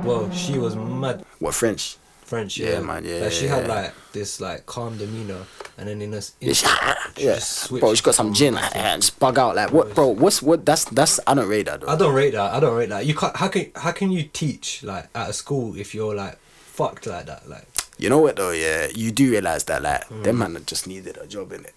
[0.04, 1.96] Well, she was mad what French?
[2.34, 5.42] French, Yeah, yeah, man, yeah, Like she had like this like calm demeanor,
[5.78, 7.34] and then in a s- Yeah, she- she yeah.
[7.36, 9.54] just bro, she got some gin and just bug out.
[9.56, 10.08] Like what, bro?
[10.08, 10.64] What's what?
[10.66, 11.20] That's that's.
[11.26, 11.88] I don't rate that though.
[11.88, 12.52] I don't rate that.
[12.54, 13.06] I don't rate that.
[13.06, 13.36] You can't.
[13.36, 17.26] How can how can you teach like at a school if you're like fucked like
[17.26, 17.48] that?
[17.48, 17.66] Like
[17.98, 18.50] You know what though?
[18.50, 20.22] Yeah, you do realize that like Mm.
[20.24, 21.74] them man just needed a job in it.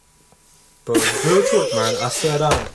[0.87, 1.95] Bro, real talk, man.
[2.01, 2.67] I swear down.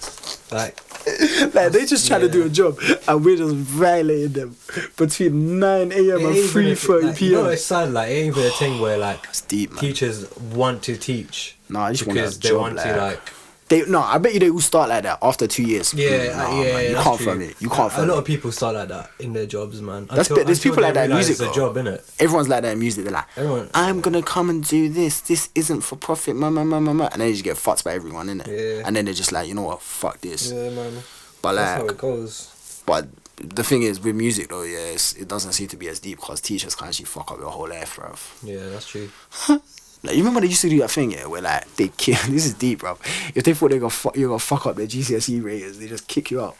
[0.52, 0.78] Like,
[1.54, 4.56] like they just trying to do a job and we're just violating them
[4.98, 5.90] between 9 a.m.
[5.92, 7.52] and it ain't even 3 30 like, You know, p.m.
[7.54, 7.92] it's sad.
[7.92, 11.56] Like, it ain't even a thing where like deep, teachers want to teach.
[11.70, 13.32] Nah, I just want because a they job, want like- to like.
[13.72, 15.94] They no, I bet you they will start like that after two years.
[15.94, 17.26] Yeah, uh, nah, yeah, man, you that's can't true.
[17.26, 17.56] firm it.
[17.62, 18.08] You can't from it.
[18.08, 20.06] A lot of people start like that in their jobs, man.
[20.06, 22.02] That's Until- bit- there's people like that in music, It's a job, innit?
[22.20, 23.04] Everyone's like that in music.
[23.04, 25.22] They're like, Everyone- I'm gonna come and do this.
[25.22, 27.08] This isn't for profit, ma ma ma ma ma.
[27.12, 28.46] And then you just get fucked by everyone, innit?
[28.46, 28.82] Yeah.
[28.86, 29.80] And then they're just like, you know what?
[29.80, 30.52] Fuck this.
[30.52, 30.92] Yeah, man.
[31.40, 32.82] But like, That's how it goes.
[32.86, 33.08] but
[33.38, 36.18] the thing is with music though, yeah, it's, it doesn't seem to be as deep
[36.20, 38.20] because teachers can actually fuck up your whole life, bruv.
[38.44, 39.08] Yeah, that's true.
[40.02, 42.18] Like you remember they used to do that thing, yeah, where like they kick.
[42.28, 42.98] This is deep, bro.
[43.34, 45.86] If they thought they are gonna fuck, you're gonna fuck up their GCSE ratings, they
[45.86, 46.56] just kick you out.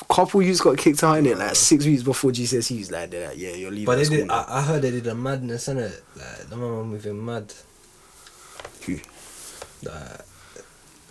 [0.00, 2.90] A couple youths got kicked out in it like six weeks before GCSEs.
[2.90, 3.86] Like they're like, yeah, you're leaving.
[3.86, 4.30] But they did.
[4.30, 6.00] I, I heard they did a madness, innit?
[6.16, 7.52] Like, the were moving mad.
[8.86, 8.98] Who?
[9.82, 10.20] Like,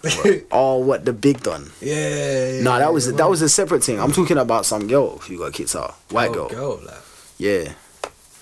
[0.52, 1.72] oh, what the big done?
[1.82, 2.62] yeah.
[2.62, 4.00] Nah, that was yeah, that was a separate thing.
[4.00, 5.96] I'm talking about some girl who got kicked out.
[6.10, 6.50] White oh, girl.
[6.50, 6.80] girl.
[6.86, 7.02] Like,
[7.38, 7.74] Yeah.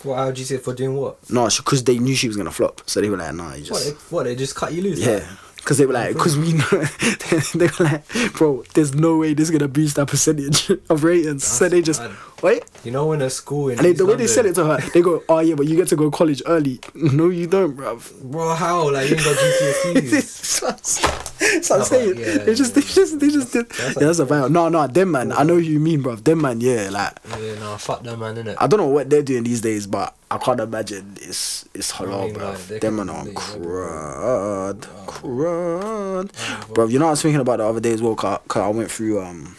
[0.06, 0.18] What?
[0.18, 1.18] How would you say for doing what?
[1.30, 3.66] No, because they knew she was gonna flop, so they were like, nah, you What?
[3.66, 4.24] just They, what?
[4.24, 5.00] They just cut you loose?
[5.00, 5.14] yeah.
[5.16, 5.24] like?
[5.58, 6.64] Because they were like, because we know,
[7.56, 11.44] they were like, bro, there's no way this is gonna boost that percentage of ratings.
[11.44, 12.12] so they just, mad.
[12.46, 12.64] Wait.
[12.84, 14.78] You know when a school in And they, the way they said it to her,
[14.94, 16.80] they go, oh yeah, but you get to go college early.
[17.16, 18.22] No, you don't, bruv.
[18.22, 18.92] Bro, how?
[18.92, 21.64] Like you ain't got GCSEs.
[21.64, 23.70] so I'm saying, yeah, they just, they just, they just did.
[23.70, 24.52] That's yeah, that's a vibe.
[24.52, 26.24] No, no, them man, I know who you mean, bruv.
[26.24, 28.56] Them man, yeah, like, yeah, no, fuck that man, innit?
[28.60, 32.26] I don't know what they're doing these days, but I can't imagine it's it's halal,
[32.26, 32.50] mean, bro.
[32.52, 36.88] like, Them man on crud, crud, bro.
[36.88, 38.92] You know what I was thinking about the other day as well, cause I went
[38.92, 39.56] through um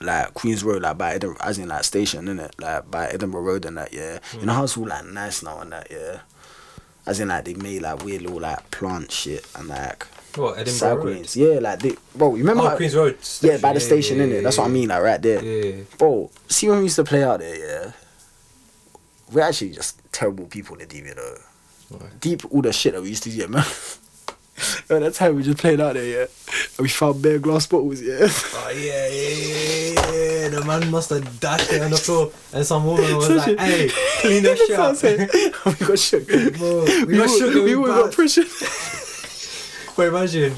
[0.00, 3.42] like Queens Road, like by Edinburgh, as in like station, in it, Like by Edinburgh
[3.42, 4.18] Road and that, yeah.
[4.38, 6.20] You know how it's all like nice now and that, yeah.
[7.06, 10.06] As in like they made like weird little like plant shit and like
[10.36, 10.98] What Edinburgh Road?
[11.22, 11.58] cyclings, yeah.
[11.60, 12.70] Like they, bro, you remember?
[12.70, 13.18] Oh, Queens Road.
[13.40, 14.34] yeah, by the station, station, yeah, innit?
[14.36, 15.42] yeah, That's what I mean, like right there.
[15.44, 15.82] Yeah.
[15.98, 17.92] Bro, see when we used to play out there, yeah.
[19.32, 21.98] We're actually just terrible people in the deep, you know.
[22.20, 23.64] Deep all the shit that we used to do, man.
[24.90, 26.26] At that time we just played out there, yeah.
[26.76, 28.18] And we found bare glass bottles, yeah.
[28.20, 30.48] Oh yeah, yeah, yeah, yeah.
[30.48, 33.88] The man must have dashed it on the floor, and some woman was like, "Hey,
[34.20, 35.00] clean that shit up."
[35.80, 36.26] we got shook.
[36.26, 38.44] Bro, we got all- shook We we got pressure.
[39.96, 40.54] But imagine,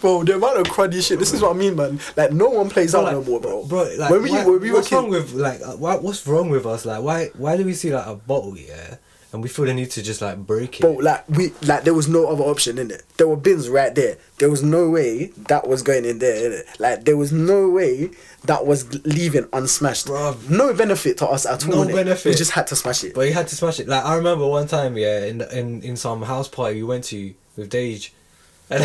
[0.00, 1.18] Bro, the amount of cruddy shit.
[1.18, 1.98] This is what I mean, man.
[2.16, 3.64] Like, no one plays out like, no more, bro.
[3.64, 6.26] bro, like, when we, why- when we were what's wrong with like, uh, why, what's
[6.26, 6.84] wrong with us?
[6.84, 8.96] Like, why, why do we see like a bottle, yeah,
[9.32, 10.82] and we feel the need to just like break it?
[10.82, 13.02] But like we like there was no other option in it.
[13.16, 14.18] There were bins right there.
[14.38, 16.50] There was no way that was going in there.
[16.50, 16.80] Innit?
[16.80, 18.10] Like there was no way
[18.44, 20.06] that was leaving unsmashed.
[20.06, 20.48] Bruv.
[20.48, 21.84] No benefit to us at all.
[21.84, 22.30] No benefit.
[22.30, 23.14] We just had to smash it.
[23.14, 23.88] But you had to smash it.
[23.88, 27.04] Like I remember one time, yeah, in the, in in some house party we went
[27.04, 28.12] to with Dage,
[28.70, 28.84] and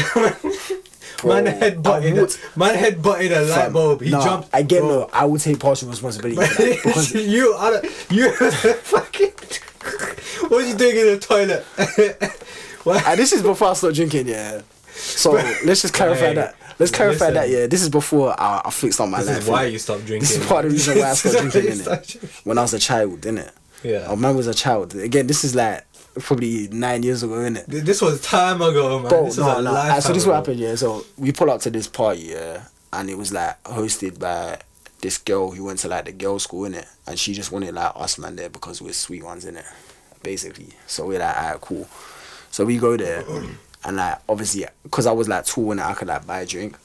[1.21, 4.01] Bro, man head butted would- man head butted a light bulb.
[4.01, 4.49] He nah, jumped.
[4.53, 4.89] I get bro.
[5.01, 5.09] no.
[5.13, 6.35] I would take partial responsibility
[6.75, 9.31] because you, I don't, you, fucking.
[10.49, 11.65] What are you doing in the toilet?
[12.83, 14.27] And uh, this is before I started drinking.
[14.27, 14.61] Yeah.
[14.91, 15.33] So
[15.65, 16.55] let's just clarify Hey, that.
[16.79, 17.33] Let's clarify listen.
[17.35, 17.49] that.
[17.49, 17.67] Yeah.
[17.67, 19.37] This is before I, I fixed on my This life.
[19.43, 19.71] is why innit?
[19.73, 20.21] you stopped drinking.
[20.21, 21.71] This is part of the reason why I This started is why drinking.
[21.73, 21.81] innit?
[21.83, 22.29] stopped drinking.
[22.43, 23.51] When I was a child, innit?
[23.83, 24.05] Yeah.
[24.09, 24.95] Oh, man was a child.
[24.95, 25.85] Again, this is like
[26.21, 27.65] probably nine years ago, innit?
[27.67, 29.09] This was time ago, man.
[29.09, 29.71] Bro, this no, was a no.
[29.73, 30.73] lifetime So this is what happened, yeah.
[30.73, 32.63] So we pull up to this party, yeah,
[32.93, 34.57] and it was like hosted by
[35.01, 37.73] this girl who went to like the girls' school, in it, And she just wanted
[37.73, 39.65] like us man there because we're sweet ones, in it,
[40.23, 40.69] Basically.
[40.87, 41.87] So we're like, alright, cool.
[42.51, 43.23] So we go there,
[43.83, 46.75] and like obviously, cause I was like tall and I could like buy a drink.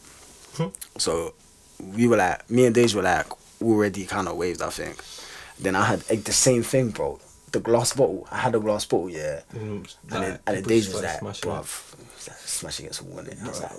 [0.57, 0.69] Hmm?
[0.97, 1.35] So
[1.95, 3.27] we were like, me and Dej were like
[3.61, 5.03] already kind of waved, I think.
[5.59, 7.19] Then I had like, the same thing, bro.
[7.57, 8.29] The glass bottle.
[8.31, 9.41] I had a glass bottle, yeah.
[9.55, 11.55] Mm, And then, and Dej was like, smashing it.
[11.55, 11.95] bruv,
[12.45, 13.43] smash against the wall, innit?
[13.43, 13.73] I was like,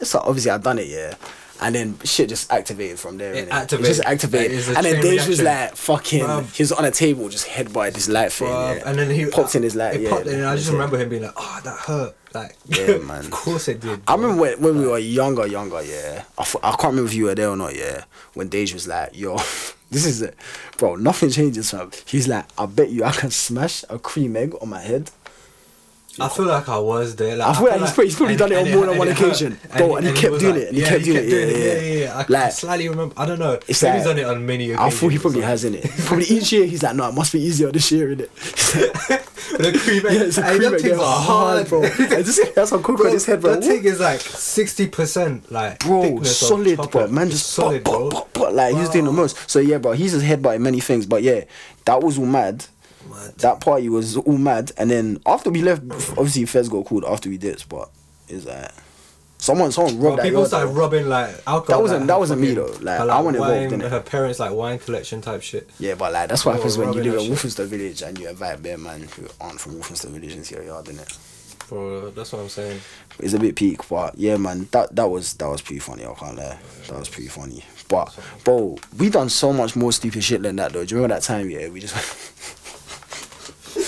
[0.04, 1.14] so obviously I've done it, yeah.
[1.62, 3.86] And then shit just activated from there, It activated.
[3.94, 4.76] just activated.
[4.76, 6.52] And then Dej was like, fucking, Bruv.
[6.56, 8.82] he was on a table, just head by this light thing, yeah.
[8.84, 10.18] and then he popped in his light, it yeah.
[10.20, 13.20] in, and I just remember him being like, "Oh, that hurt." Like, Yeah, man.
[13.20, 14.02] of course it did.
[14.08, 16.24] I remember when, when we were younger, younger, yeah.
[16.36, 18.04] I, f- I can't remember if you were there or not, yeah.
[18.34, 19.38] When Dej was like, yo,
[19.90, 20.34] this is it.
[20.78, 21.90] Bro, nothing changes, fam.
[22.06, 25.10] He's like, I bet you I can smash a cream egg on my head.
[26.18, 27.36] I feel like I was there.
[27.36, 29.18] Like, I feel like he's probably- he's probably done it on more than one and
[29.18, 29.58] occasion.
[29.76, 32.12] Bro, and he kept doing it, and he kept doing it, yeah, yeah, yeah.
[32.14, 33.14] I Like- like, slightly remember.
[33.18, 33.58] I don't know.
[33.68, 35.90] It's like- he's done it on many I thought he probably has in it.
[36.06, 38.28] Probably each year he's like, no, it must be easier this year, innit?
[39.58, 40.12] the cream egg.
[40.14, 40.84] yeah, it's cream egg.
[40.84, 41.82] yeah, are hard, bro.
[41.88, 43.54] Just, that's how cool on his head, bro.
[43.54, 47.06] That thing is like sixty percent, like Bro, solid, bro.
[47.08, 48.26] Man, just solid, bro.
[48.50, 49.48] like he's doing the most.
[49.50, 51.06] So yeah, bro, he's just headbutting many things.
[51.06, 51.44] But yeah,
[51.84, 52.66] that was all mad.
[53.10, 53.34] Mad.
[53.38, 55.82] That party was all mad, and then after we left,
[56.18, 57.88] obviously Fez got called after we did, but
[58.28, 58.70] it's like
[59.38, 60.72] someone someone robbed Well, people yard, started though.
[60.80, 61.64] rubbing like alcohol.
[61.66, 62.76] That wasn't- like, that wasn't me, though.
[62.80, 63.90] Like, her, I wasn't involved in it.
[63.90, 65.68] Her parents like wine collection type shit.
[65.78, 68.28] Yeah, but like that's what People happens when you live in that Village and you
[68.28, 71.18] invite bare man who aren't from Walthamstow Village into your yard, innit?
[71.68, 72.80] Bro, that's what I'm saying.
[73.18, 76.04] It's a bit peak, but yeah, man, that that was that was pretty funny.
[76.06, 77.64] I can't lie, that was pretty funny.
[77.88, 80.84] But bro, we done so much more stupid shit than that though.
[80.84, 81.50] Do you remember that time?
[81.50, 81.94] Yeah, we just.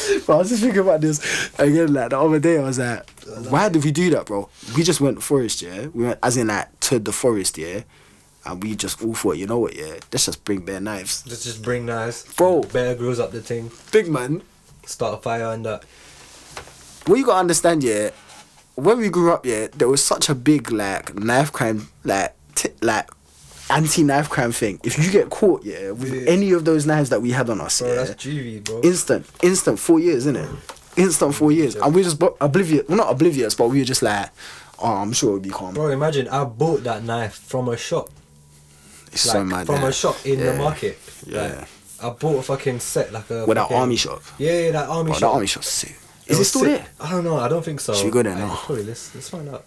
[0.27, 1.93] but I was just thinking about this again.
[1.93, 3.09] Like the other day, I was like,
[3.51, 4.49] why did we do that, bro?
[4.77, 5.87] We just went forest, yeah.
[5.89, 7.83] We went as in like to the forest, yeah.
[8.47, 11.25] And we just all thought, you know what, yeah, let's just bring bare knives.
[11.27, 12.33] Let's just bring knives.
[12.35, 12.63] Bro.
[12.73, 13.71] Bear Grylls up the thing.
[13.93, 14.43] Big man,
[14.87, 15.85] Start a fire and that.
[17.07, 18.11] what you gotta understand, yeah,
[18.75, 22.71] when we grew up, yeah, there was such a big like knife crime, like t-
[22.81, 23.11] like
[23.71, 24.81] anti knife crime thing.
[24.83, 26.31] If you get caught, yeah, with Yeah.
[26.31, 28.81] any of those knives that we had on us, Bro, yeah, juvie, bro.
[28.83, 30.49] instant, instant four years, isn't it?
[30.97, 32.85] Instant four years, and we just oblivious.
[32.89, 34.31] Well, not oblivious, but we were just like,
[34.81, 35.75] oh, I'm sure it'll be calm.
[35.75, 38.11] Bro, imagine I bought that knife from a shop.
[39.13, 39.67] it's Like, so mad.
[39.67, 39.89] from yeah.
[39.89, 40.99] a shop in the market.
[41.27, 41.43] Yeah.
[41.43, 41.69] Like,
[42.01, 43.45] I bought a fucking set like a.
[43.47, 44.23] With that fucking- army shop.
[44.39, 45.21] Yeah, yeah, that army Oh, shop.
[45.21, 45.97] that army shop's sick.
[46.27, 46.71] Is it was still sick.
[46.79, 46.87] there?
[47.01, 47.37] I don't know.
[47.39, 47.95] I don't think so.
[47.95, 48.55] Should we go there now?
[48.55, 48.85] Probably.
[48.85, 49.65] Let's let's find out.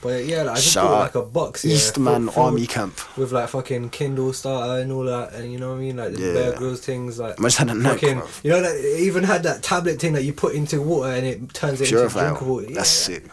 [0.00, 1.64] But yeah, like, I just bought like a box.
[1.64, 2.96] Yeah, Eastman Army Camp.
[3.18, 6.12] with like fucking Kindle starter and all that, and you know what I mean, like
[6.12, 6.32] the Yeah.
[6.34, 8.28] Bear Grylls things, like Must have had a fucking, bro.
[8.44, 11.26] you know, that it even had that tablet thing that you put into water and
[11.26, 12.58] it turns it into drinkable.
[12.60, 12.82] That's Yeah.
[13.16, 13.24] sick.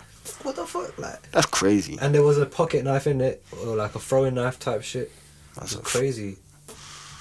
[0.42, 1.32] What the fuck, like?
[1.32, 1.98] That's crazy.
[2.02, 5.12] And there was a pocket knife in it, or like a throwing knife type shit.
[5.56, 6.38] That's crazy.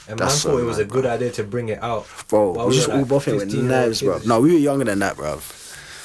[0.08, 1.12] And man That's so thought it was a good bro.
[1.12, 2.06] idea to bring it out.
[2.28, 4.20] Bro, we we just all like, buffing with 15-year-old knives, bro.
[4.26, 5.38] No, we were younger than that, bro.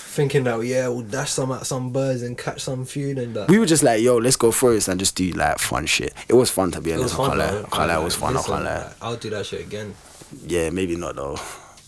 [0.10, 3.48] Thinking that yeah, we'll dash some at some birds and catch some food and that.
[3.48, 6.14] We were just like, yo, let's go first and just do like fun shit.
[6.28, 7.14] It was fun to be honest.
[7.14, 7.46] I can't lie.
[7.46, 8.02] I can't lie.
[8.02, 8.36] It was fun.
[8.36, 8.92] I can't lie.
[9.04, 9.94] I'll do that shit again.
[10.48, 11.38] Yeah, maybe not though.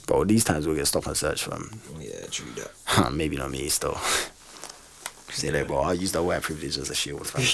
[0.05, 1.81] Bro, these times we'll get stop and search from.
[1.95, 3.11] Oh, yeah, true that.
[3.11, 3.95] maybe not me still.
[5.29, 5.77] Say that, bro.
[5.79, 7.39] I'll use that white privilege as a shield, though,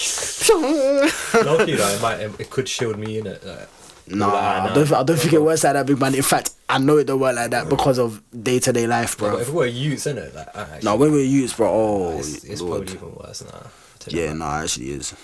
[1.60, 3.44] it might it could shield me in it.
[3.46, 3.68] Like,
[4.08, 6.14] Nah, Like, I don't, I don't think it works like that, big man.
[6.14, 9.16] In fact, I know it don't work like that because of day to day life,
[9.16, 9.38] bro.
[9.38, 12.44] if we were youths in it, like actually, No, when we're used, bro, oh, it's,
[12.44, 13.70] it's probably even worse now.
[14.08, 15.14] Yeah, no, it actually is.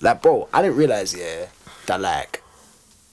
[0.00, 1.46] Like, bro, I didn't realize, yeah,
[1.86, 2.42] that like,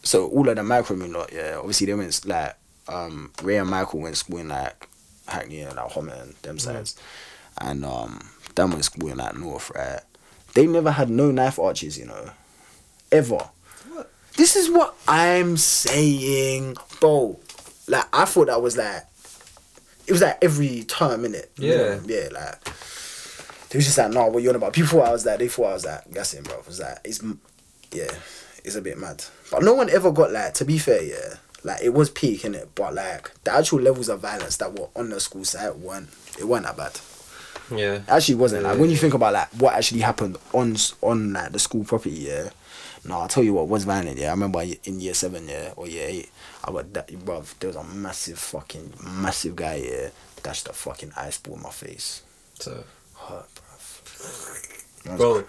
[0.03, 2.55] so all of the micro lot, yeah, obviously they went like,
[2.87, 4.87] um, Ray and Michael went school in like
[5.27, 6.99] Hackney and like Homer and them sides,
[7.59, 8.19] and um,
[8.55, 10.01] them went school in like North, right?
[10.55, 12.31] They never had no knife arches, you know,
[13.11, 13.49] ever.
[13.89, 14.11] What?
[14.35, 17.37] This is what I'm saying, bro.
[17.89, 19.03] Like, I thought that was like,
[20.07, 21.51] it was like every term in it.
[21.57, 21.99] Yeah.
[22.05, 22.63] yeah, like.
[23.69, 24.73] They was just like, no, what you on about?
[24.73, 26.57] People thought I was like, they thought I was like, gassing, bro.
[26.57, 27.23] It was like, it's,
[27.91, 28.09] yeah,
[28.63, 29.23] it's a bit mad.
[29.51, 32.55] But no one ever got like, to be fair, yeah, like it was peak in
[32.55, 36.09] it, but like the actual levels of violence that were on the school site weren't,
[36.39, 36.99] it weren't that bad.
[37.71, 37.95] Yeah.
[37.95, 38.63] It actually wasn't.
[38.63, 39.01] Like Yeah, when you yeah.
[39.01, 42.49] think about like what actually happened on on like the school property, yeah.
[43.05, 44.17] No, I'll tell you what was violent.
[44.17, 46.29] Yeah, I remember in year seven, yeah, or year eight,
[46.63, 47.43] I got that, bro.
[47.59, 50.09] There was a massive fucking massive guy, yeah,
[50.43, 52.23] dashed a fucking ice ball in my face.
[52.55, 52.83] So,
[53.15, 53.47] Hurt,
[55.05, 55.15] bro.
[55.17, 55.43] bro,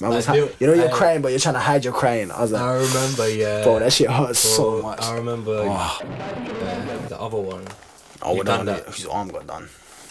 [0.00, 1.94] Man was I knew- you know you're I- crying, but you're trying to hide your
[1.94, 2.30] crying.
[2.30, 3.62] I was like, I remember, yeah.
[3.62, 5.00] bro, that shit hurts so much.
[5.02, 5.98] I remember Oh.
[6.02, 7.64] uh, the other one.
[8.22, 8.86] Oh, he done that.
[8.94, 9.68] his arm got done.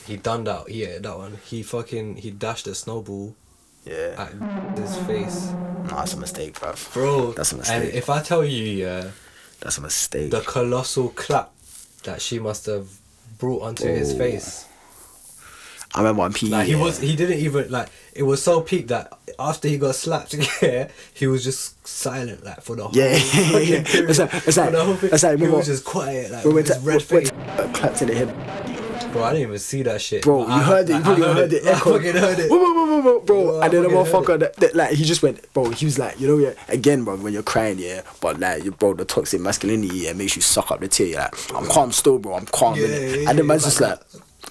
[0.08, 0.70] He done that.
[0.72, 1.40] Yeah, that one.
[1.46, 3.36] He fucking he dashed a snowball
[3.86, 4.28] Yeah,
[4.76, 6.74] his face, no, that's a mistake, bro.
[6.94, 7.32] bro.
[7.34, 7.76] That's a mistake.
[7.76, 9.12] And if I tell you, yeah,
[9.62, 10.32] That's a mistake.
[10.32, 11.52] the colossal clap
[12.04, 12.88] that she must have
[13.38, 14.18] brought onto his Oh.
[14.18, 14.66] face.
[15.94, 16.48] I remember on PE.
[16.48, 16.82] Like he yeah.
[16.82, 17.88] was, he didn't even like.
[18.14, 22.62] It was so peak that after he got slapped, yeah, he was just silent like
[22.62, 22.92] for the whole.
[22.96, 23.84] Yeah, yeah, yeah.
[23.86, 25.10] It's like- it's like- the whole thing.
[25.14, 27.32] it's like, he was just quiet, like We went his to, red went, face.
[27.32, 28.75] uh, clapped to the head.
[29.12, 30.24] Bro, I didn't even see that shit.
[30.24, 30.96] Bro, But you I- heard it.
[30.96, 31.66] You probably I heard it.
[31.66, 32.50] I fucking heard it.
[32.52, 33.20] Whoa, whoa, whoa, whoa, bro.
[33.22, 35.70] Bro, and then the I motherfucker, that, that, like, he just went, bro.
[35.70, 38.72] He was like, you know, yeah, again, bro, when you're crying, yeah, but like, you,
[38.72, 41.08] bro, the toxic masculinity, yeah, makes you suck up the tear.
[41.08, 42.36] You're like, I'm calm still, bro.
[42.36, 42.76] I'm calm.
[42.78, 44.00] Yeah, yeah, and the man's just like.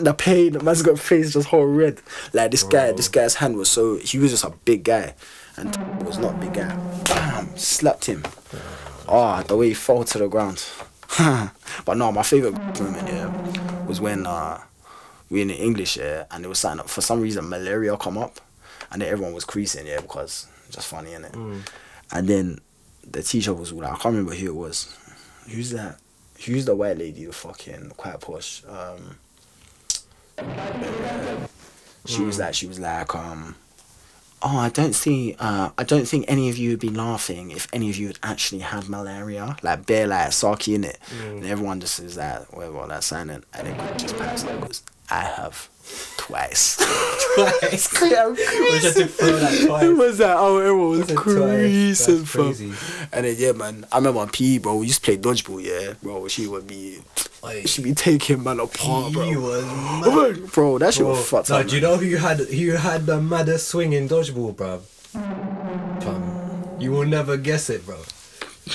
[0.00, 2.02] The pain, the man's got face just whole red.
[2.32, 5.14] Like this guy, this guy's hand was so he was just a big guy,
[5.56, 5.68] and
[6.04, 6.74] was not a big guy.
[7.04, 8.24] Bam, slapped him.
[9.06, 10.64] Oh, the way he fell to the ground.
[11.84, 13.30] but no, my favorite moment yeah
[13.94, 14.60] was when uh
[15.30, 18.18] we in the English yeah, and they were signing up for some reason malaria come
[18.18, 18.40] up,
[18.90, 21.32] and then everyone was creasing yeah because just funny innit?
[21.32, 21.60] Mm.
[22.12, 22.58] And then
[23.08, 24.96] the teacher was like I can't remember who it was.
[25.48, 25.98] Who's that?
[26.44, 27.26] Who's the white lady?
[27.26, 28.62] The fucking quite posh.
[28.68, 29.18] Um,
[32.06, 33.54] she was like she was like um
[34.46, 37.66] oh, I don't see, uh, I don't think any of you would be laughing if
[37.72, 41.36] any of you had actually had malaria, like bare like Saki in it, Mm.
[41.38, 44.82] and everyone just is that whatever that silent, and then Quick just packs it goes,
[45.10, 45.68] I have
[46.16, 46.76] twice.
[47.34, 48.00] Twice.
[48.00, 48.08] We
[48.80, 52.30] just had to throw that It was that oh everyone was Was it creasing That's
[52.30, 52.72] crazy.
[53.12, 55.94] And then yeah man, I remember on PE bro, we used to play dodgeball, yeah.
[56.02, 57.00] Bro, she would be
[57.42, 59.40] Like, she be taking man apart, bro.
[59.40, 59.64] was
[60.36, 60.52] mad.
[60.52, 61.66] bro, that shit Bro, was fucked no, up.
[61.66, 64.80] do you know who had who had the maddest swing in dodgeball, bro?
[65.12, 67.96] Fam, You will never guess it, bro.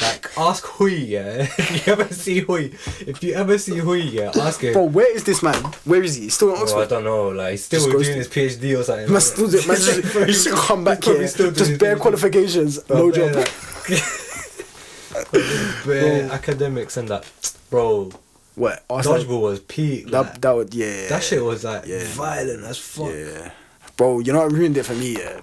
[0.01, 1.47] Like, ask Hui, yeah.
[1.57, 2.65] if you ever see Hui,
[3.07, 4.73] if you ever see Hui, yeah, ask him.
[4.73, 5.55] Bro, where is this man?
[5.83, 6.23] Where is he?
[6.25, 9.11] He's still in Bro, I don't know, like he's still doing his PhD or something.
[9.11, 11.27] Man, still, do- man, just, Bro, just come back here.
[11.27, 13.35] still Just bare qualifications, Bro, no bare, job.
[13.35, 13.51] like-
[15.85, 17.25] bare academics and that,
[17.69, 18.11] bro.
[18.55, 18.83] What?
[18.89, 19.19] Arsenal?
[19.19, 20.11] Dodgeball was peak.
[20.11, 21.07] like, That, that would yeah.
[21.09, 22.03] that shit was like Yeah.
[22.09, 23.11] violent as fuck.
[23.13, 23.51] Yeah.
[23.99, 25.41] Bro, you know what ruined it for me, yeah?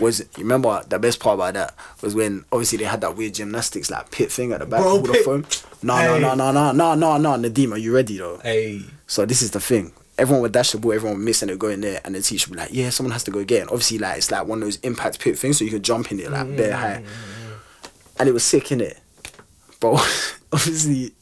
[0.00, 3.32] Was you remember the best part about that was when obviously they had that weird
[3.32, 5.46] gymnastics like pit thing at the back Bro, with the foam.
[5.82, 6.20] No, Hey.
[6.20, 8.38] no, no, no, no, no, no, no, Nadim, are you ready though?
[8.42, 9.92] Hey, So this is the thing.
[10.18, 12.20] Everyone would dash the ball, everyone would miss and they'd go in there and the
[12.20, 13.38] teacher would be like, Yeah, someone has to go.
[13.38, 16.12] And obviously like it's like one of those impact pit things so you could jump
[16.12, 16.78] in it like bare mm-hmm.
[16.78, 17.02] high.
[18.18, 19.00] And it was sick in it.
[19.80, 19.94] But
[20.52, 21.14] obviously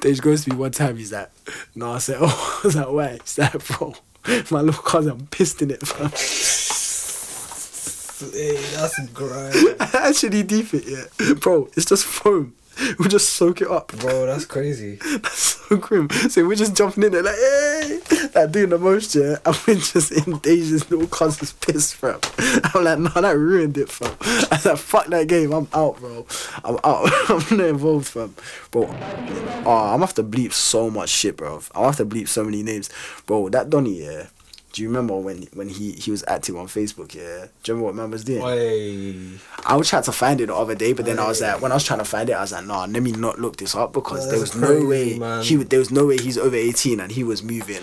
[0.00, 1.28] there goes to be one time he's like,
[1.74, 3.18] No, I said, Oh, I was like, why?
[3.20, 3.94] He's like, bro,
[4.50, 6.10] my little cousin I'm pissed in it, fam.
[8.32, 9.76] hey, that's grind.
[9.94, 11.34] actually deep it, yeah.
[11.34, 12.54] Bro, it's just foam.
[12.98, 13.88] We'll just soak it up.
[13.98, 14.98] Bro, that's crazy.
[15.20, 15.38] That's
[15.68, 16.08] so grim.
[16.10, 18.00] So we're just jumping in there like, hey,
[18.34, 19.36] like doing the most, yeah.
[19.44, 22.18] And we're just in Deja's little cousin's piss, fam.
[22.38, 24.16] I'm like, no, that ruined it, fam.
[24.50, 25.52] I said, fuck that game.
[25.52, 26.26] I'm out, bro.
[26.64, 27.10] I'm out.
[27.28, 28.34] I'm not involved, fam.
[28.70, 31.56] Bro, oh, I'm gonna have to bleep so much shit, bro.
[31.56, 32.90] I'm gonna have to bleep so many names.
[33.26, 34.26] Bro, that Donny, yeah.
[34.72, 37.46] Do you remember when when he, he was active on Facebook, yeah?
[37.62, 38.40] Do you remember what man was doing?
[38.42, 41.60] Hey, I was trying to find it the other day, but then I was like,
[41.60, 43.56] when I was trying to find it, I was like, nah, let me not look
[43.56, 45.42] this up because there was That's no way man.
[45.42, 45.56] he.
[45.56, 47.82] There was no way he's over eighteen and he was moving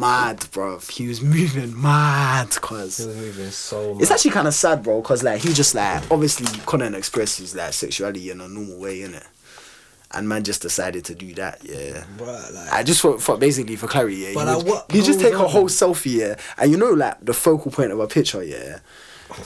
[0.00, 0.78] mad, bro.
[0.78, 4.02] He was moving mad, cause he was moving so much.
[4.02, 5.00] it's actually kind of sad, bro.
[5.02, 8.98] Cause like he just like obviously couldn't express his like sexuality in a normal way,
[9.00, 9.24] innit?
[10.12, 12.04] And man just decided to do that, yeah.
[12.16, 14.30] Bruh, like, I just for, for basically for clarity, yeah.
[14.34, 16.90] But, he, like, would- what he just take a whole selfie, yeah, and you know
[16.92, 18.78] like the focal point of a picture, yeah.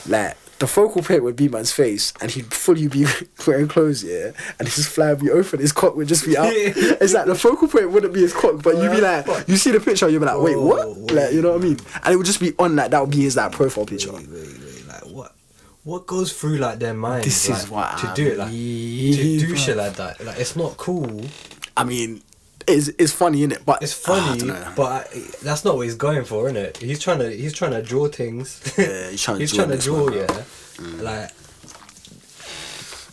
[0.06, 3.06] Like the focal point would be man's face, and he'd fully be
[3.46, 6.52] wearing clothes, yeah, and his fly would be open, his cock would just be out.
[6.54, 9.70] It's like the focal point wouldn't be his cock, but you'd be like, you see
[9.70, 10.86] the picture, you'd be like, wait, what?
[11.10, 11.78] Like you know what I mean?
[12.04, 14.12] And it would just be on like that would be his like profile picture.
[14.12, 14.69] wait, wait, wait,
[15.84, 16.06] what?
[16.06, 17.24] Goes through like their mind?
[17.24, 20.24] This like, is what to I do it like to do shit like that.
[20.24, 21.22] Like it's not cool.
[21.76, 22.22] I mean,
[22.66, 25.94] it's it's funny, in it, But It's funny, don't but I, that's not what he's
[25.94, 26.76] going for, innit?
[26.76, 28.60] He's trying to he's trying to draw things.
[28.76, 30.26] Yeah, he's trying to he's draw trying to draw, one, yeah.
[30.26, 31.02] Mm.
[31.02, 31.30] Like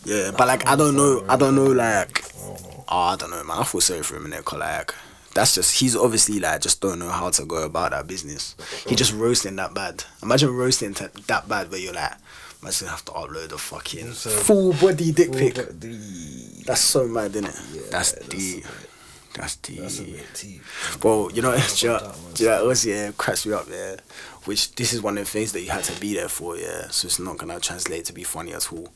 [0.04, 3.42] Yeah, but like I don't know, I don't know, like, oh, oh I don't know,
[3.44, 3.58] man.
[3.58, 4.94] I feel sorry for him in there, like
[5.34, 8.56] that's just he's obviously like just don't know how to go about that business.
[8.86, 8.98] He mm.
[8.98, 10.04] just roasting that bad.
[10.22, 12.14] Imagine roasting t- that bad where you're like,
[12.62, 15.54] man, just have to upload a fucking So- full body dick full pic.
[15.56, 17.54] body- That's so mad, isn't it?
[17.74, 18.64] Yeah, that's that's deep.
[18.64, 19.80] a That's deep.
[19.80, 20.62] That's a bit deep.
[21.00, 23.52] Bro, you know, do you know, that one, do you know what yeah, cracks me
[23.52, 23.96] up, yeah.
[24.44, 26.88] Which this is one of the things that you had to be there for, yeah.
[26.90, 28.88] So it's not gonna translate to be funny at all.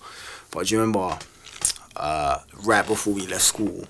[0.51, 1.19] But do you remember,
[1.97, 3.87] uh, right before we left school,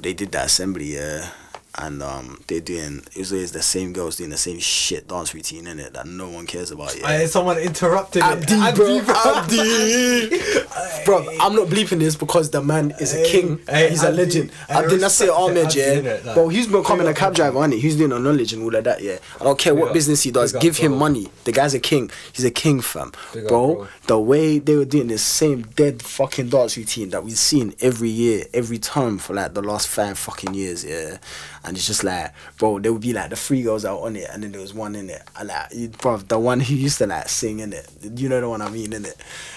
[0.00, 1.30] they did that assembly, yeah.
[1.78, 5.34] And um, they're doing it was always the same girls doing the same shit dance
[5.34, 6.96] routine in it that no one cares about.
[6.98, 8.74] Yeah, Hey, someone interrupted Abdi, it.
[8.74, 9.14] bro, bro.
[9.14, 11.04] Abdi.
[11.04, 13.60] bro, I'm not bleeping this because the man is a king.
[13.68, 14.52] hey, he's a legend.
[14.68, 15.94] I Abdi Nasser respect Ahmed, Abdi, yeah.
[15.96, 17.80] innit, like, bro, he's becoming a cab up, driver, isn't he?
[17.80, 19.18] He's doing a knowledge and all of that, yeah.
[19.40, 20.52] I don't care Big what up, business he does.
[20.52, 20.98] big up, Give him bro.
[21.00, 21.28] money.
[21.44, 22.10] The guy's a king.
[22.32, 23.12] He's a king, fam.
[23.34, 23.88] Big up, bro, bro.
[24.06, 28.08] the way they were doing this same dead fucking dance routine that we've seen every
[28.08, 31.18] year, every time for like the last five fucking years, yeah.
[31.66, 34.28] And it's just like, bro, there would be like the three girls out on it,
[34.32, 35.22] and then there was one in it.
[35.36, 37.88] And like, you- bro, the one who used to like sing in it.
[38.14, 39.16] You know the one I mean, in it.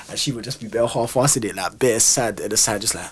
[0.10, 2.96] And she would just be bare half-assed it, like bare sad at the side, just
[2.96, 3.12] like.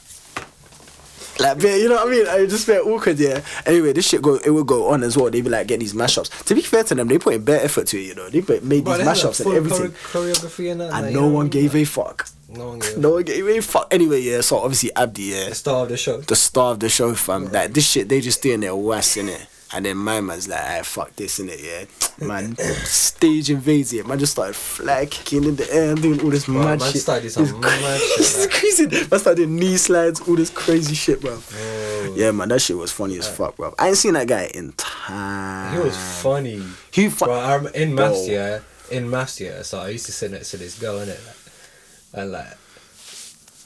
[1.39, 2.27] Like, you know what I mean?
[2.27, 3.41] I just bare awkward, yeah.
[3.65, 5.29] Anyway, this shit go, it would go on as well.
[5.29, 6.43] They'd be like, get these mashups.
[6.45, 8.29] To be fair to them, they put in bare effort to it, you know.
[8.29, 9.91] They put, made these they mashups and everything.
[9.91, 10.93] chore- choreography and that.
[10.93, 12.27] And like, no one gave a fuck.
[12.49, 12.97] No one gave.
[12.97, 13.87] No one gave a fuck.
[13.91, 14.41] Anyway, yeah.
[14.41, 16.21] So obviously Abdi, yeah, The star of the show.
[16.21, 17.51] the star of the show, fam.
[17.51, 19.45] Like this shit, they just doing their worst in it.
[19.73, 21.85] And then my man's like, "I fuck this in it, yeah."
[22.25, 24.07] Man, stage invades it.
[24.07, 26.91] Man just started flag kicking in the air and doing all this Bro, mad man
[26.91, 27.01] shit.
[27.01, 28.87] started some It's mad shit, It's crazy.
[28.87, 31.37] Man started doing knee slides, all this crazy shit, bro.
[31.37, 32.13] Oh.
[32.15, 33.75] Yeah, man, that shit was funny as fuck, bro.
[33.77, 35.73] I ain't seen that guy in time.
[35.73, 36.63] He was funny.
[36.91, 38.59] He fu- Bro, I'm in maths, yeah.
[38.89, 39.61] in maths, yeah.
[39.61, 41.19] So I used to sit next to this girl, innit?
[41.25, 41.35] Like,
[42.13, 42.57] and like,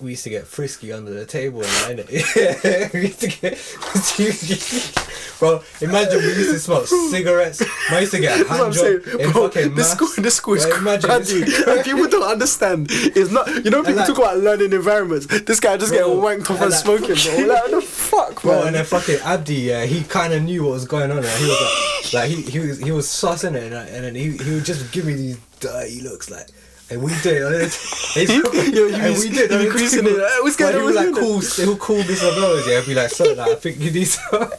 [0.02, 2.94] we used to get frisky under the table and that, innit?
[2.94, 3.58] We used to get.
[5.40, 7.64] Bro, imagine we used to smoke cigarettes.
[7.90, 9.50] I used to get a hand job in bro.
[9.50, 11.44] fucking This school, this school is Bro, crazy.
[11.84, 12.88] People don't understand.
[12.92, 13.48] It's not.
[13.66, 15.26] You know, people like- talk about learning environments.
[15.26, 17.48] This guy just getting Bro, wanked off and and like- smoking, bro.
[17.52, 18.64] Like what the fuck, Bro, bro?
[18.68, 21.18] and then fucking Abdi, yeah, he kind of knew what was going on.
[21.18, 24.14] And he was like, like he, he was he was sussing it, and, and then
[24.16, 26.48] he, he would just give me these dirty looks, like,
[26.92, 27.42] and we did.
[28.16, 29.50] Yo, you and was- we did.
[29.52, 31.70] you and people- it, like, what's going but on, He would what's like cool, he
[31.72, 32.36] would call Mr.
[32.36, 34.52] Blowers, yeah, be like, so like, I think you need some.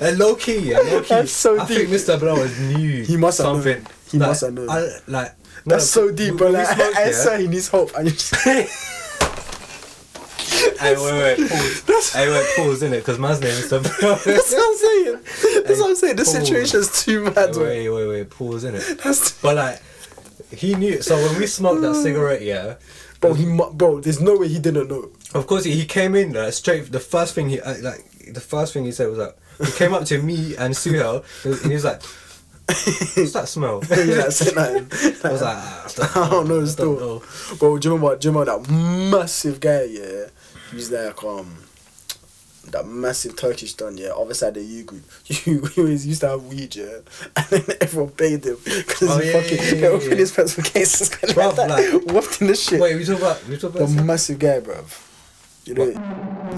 [0.02, 1.08] and low key, yeah, low key.
[1.08, 1.88] That's so I think.
[1.88, 2.18] Mr.
[2.18, 3.84] Blowers knew He must have known.
[4.10, 4.68] He like, must have known.
[4.70, 5.32] I, like
[5.66, 6.50] That's so deep, bro.
[6.50, 8.34] Like, smoked, I yeah, say he needs hope, and you just.
[10.80, 11.50] Hey, wait, wait,
[11.86, 12.12] pause.
[12.12, 12.98] hey, wait, pause, innit?
[12.98, 13.80] Because man's name is Mr.
[13.82, 14.24] Blowers.
[14.24, 15.64] That's what I'm saying.
[15.66, 16.16] That's what I'm saying.
[16.16, 17.52] The Hey, situation's too mad.
[17.52, 17.64] bro.
[17.64, 19.00] Wait, wait, wait, pause in it.
[19.02, 19.82] That's But like,
[20.50, 21.02] he knew.
[21.02, 22.76] So when we smoked that cigarette, yeah,
[23.20, 23.34] bro.
[23.34, 24.00] He mu- bro.
[24.00, 25.10] There's no way he didn't know.
[25.34, 26.90] of course he, he came in like, straight.
[26.90, 29.92] The first thing he uh, like, the first thing he said was like, he came
[29.94, 32.02] up to me and Suhel, and he was like,
[32.66, 35.20] "What's that smell?" He like said that.
[35.24, 36.98] I was like, "Ah, I don't know I still.
[36.98, 37.22] know."
[37.58, 38.70] Bro, do you remember, do you remember that
[39.10, 40.26] massive guy, yeah?
[40.70, 41.56] He's like, um,
[42.72, 45.04] that massive Turkish don, yeah, other side of the U group.
[45.46, 46.98] You always used to have weed, yeah?
[47.36, 50.14] And then everyone paid him because Oh, yeah, fucking yeah, yeah, yeah, yeah.
[50.14, 52.80] his pencil cases like Bruv, that, like- wafting the shit.
[52.80, 54.04] Wait, we talk about we talk the about.
[54.04, 55.04] massive guy, bruv.
[55.68, 55.84] You know,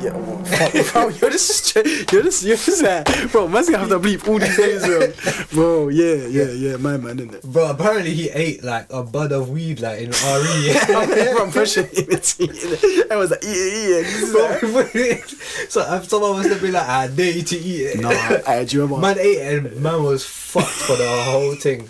[0.00, 3.80] yeah, well, oh, fuck, bro, you're just, you're just, you're just like, bro, man's gonna
[3.80, 5.46] have to bleep all these names, bro.
[5.52, 7.42] Bro, yeah, yeah, yeah, my man, innit?
[7.42, 10.70] Bro, apparently he ate like a bud of weed like in RE.
[10.70, 13.11] Everyone pushing him into it.
[13.11, 14.84] I was like, yeah, yeah, this is like, Bro,
[15.68, 18.00] so if someone was to be like, I dare you to eat it.
[18.00, 18.11] Nah,
[18.46, 19.02] I do you remember?
[19.02, 21.88] Man ate it and man was fucked for the whole thing.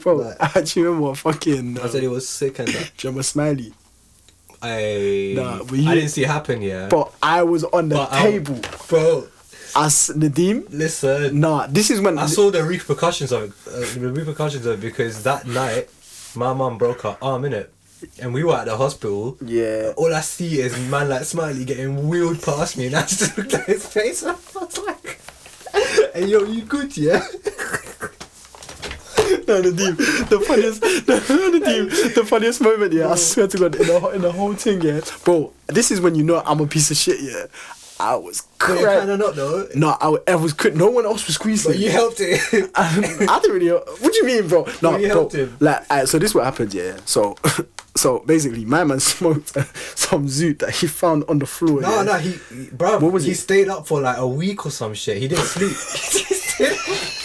[0.00, 1.80] bro, like- I do you remember fucking.
[1.80, 2.92] I said he was sick and that.
[2.98, 3.72] do you remember Smiley?
[4.62, 6.88] I Nah, you- I didn't see it happen, yeah.
[6.88, 9.28] But I was on the But, um, table bro,
[9.76, 10.64] as Nadim.
[10.70, 11.38] listen.
[11.40, 14.80] Nah, this is when I saw the repercussions of it, uh, the repercussions of it
[14.80, 15.88] because that night
[16.34, 17.72] my mom broke her arm in it,
[18.20, 19.36] and we were at the hospital.
[19.44, 19.92] Yeah.
[19.96, 23.54] All I see is man like Smiley getting wheeled past me, and I just looked
[23.54, 24.22] at his face.
[24.22, 25.20] And I was like,
[26.14, 27.22] "Hey yo, you good, yeah?"
[29.48, 29.96] No, Nadim,
[30.28, 31.14] the funniest, the,
[31.58, 33.08] Nadim, the funniest moment, yeah.
[33.10, 35.52] I swear to God, in the whole- in the whole thing, yeah, bro.
[35.66, 37.46] This is when you know I'm a piece of shit, yeah.
[38.00, 38.84] I was crying.
[38.84, 39.66] kind of not though.
[39.74, 40.52] No, I, I was.
[40.52, 41.72] cr- No one else was squeezing.
[41.72, 42.70] But you helped it.
[42.76, 43.70] I, I didn't really.
[43.72, 44.68] What do you mean, bro?
[44.82, 45.16] No, you bro.
[45.16, 45.56] helped him.
[45.58, 46.96] Like, so this what happened, yeah.
[47.06, 47.36] So,
[47.96, 49.48] so basically, my man smoked
[49.98, 51.80] some zoot that he found on the floor.
[51.80, 52.02] No, yeah.
[52.04, 53.36] no, he, he bro, What was he it?
[53.36, 55.16] stayed up for like a week or some shit.
[55.18, 57.17] He didn't sleep.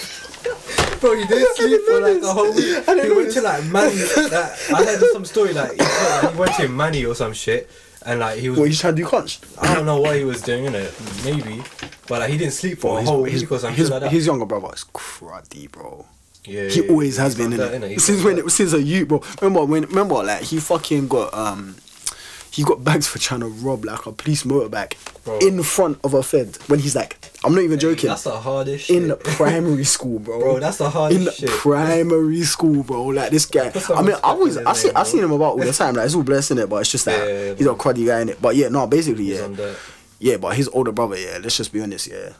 [1.03, 2.83] Bro, he didn't sleep for like a whole week.
[2.87, 3.95] He know went to like Manny.
[4.17, 7.69] Like, I heard some story like he, went to Manny or some shit,
[8.05, 8.59] and like he was.
[8.59, 9.39] What he's trying to do crunch?
[9.61, 10.93] I don't know what he was doing in it,
[11.23, 11.61] maybe,
[12.07, 14.11] but like he didn't sleep for a whole his, week or something his, like that.
[14.11, 16.05] his younger brother is cruddy, bro.
[16.45, 17.91] yeah, He yeah, always yeah, has he's been in it?
[17.91, 19.21] He's since when it since a youth, bro.
[19.41, 19.83] Remember when?
[19.83, 21.75] Remember like he fucking got um.
[22.53, 24.93] He got bags for trying to rob like a police motorbike
[25.23, 25.39] Bro.
[25.39, 28.09] in front of a fed when he's like, I'm not even joking.
[28.09, 29.01] That's the hardest shit.
[29.09, 30.39] in primary school, bro.
[30.39, 31.49] Bro, that's the hardest In shit.
[31.49, 33.05] primary school, bro.
[33.05, 33.71] Like this guy.
[33.95, 35.95] I mean, I always, I see, I seen him about all the time.
[35.95, 38.05] Like it's all blessing it, but it's just that Yeah, yeah, yeah, he's a cruddy
[38.05, 38.39] guy in it.
[38.41, 39.47] But yeah, no, basically, yeah,
[40.19, 40.37] yeah.
[40.37, 41.39] But his older brother, yeah.
[41.41, 42.33] Let's just be honest, yeah,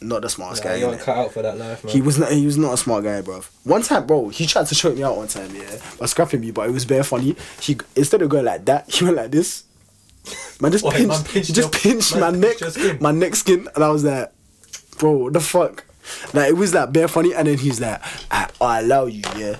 [0.00, 0.78] not the smartest Nah, guy.
[0.80, 0.88] innit?
[0.88, 1.92] weren't cut out for that life, man.
[1.92, 2.30] He was not.
[2.32, 3.40] He was not a smart guy, bro.
[3.64, 6.50] One time, bro, he tried to choke me out one time, yeah, by scrapping me,
[6.50, 7.36] but it was bare funny.
[7.60, 9.64] He instead of going like that, he went like this.
[10.60, 13.34] Man just What, pinched, man pinched he just pinched man my neck, pinched my neck
[13.34, 14.30] skin, and I was like,
[14.98, 15.84] bro, what the fuck?
[16.34, 18.00] Like it was like bare funny, and then he's like,
[18.30, 19.56] I, I allow you, yeah.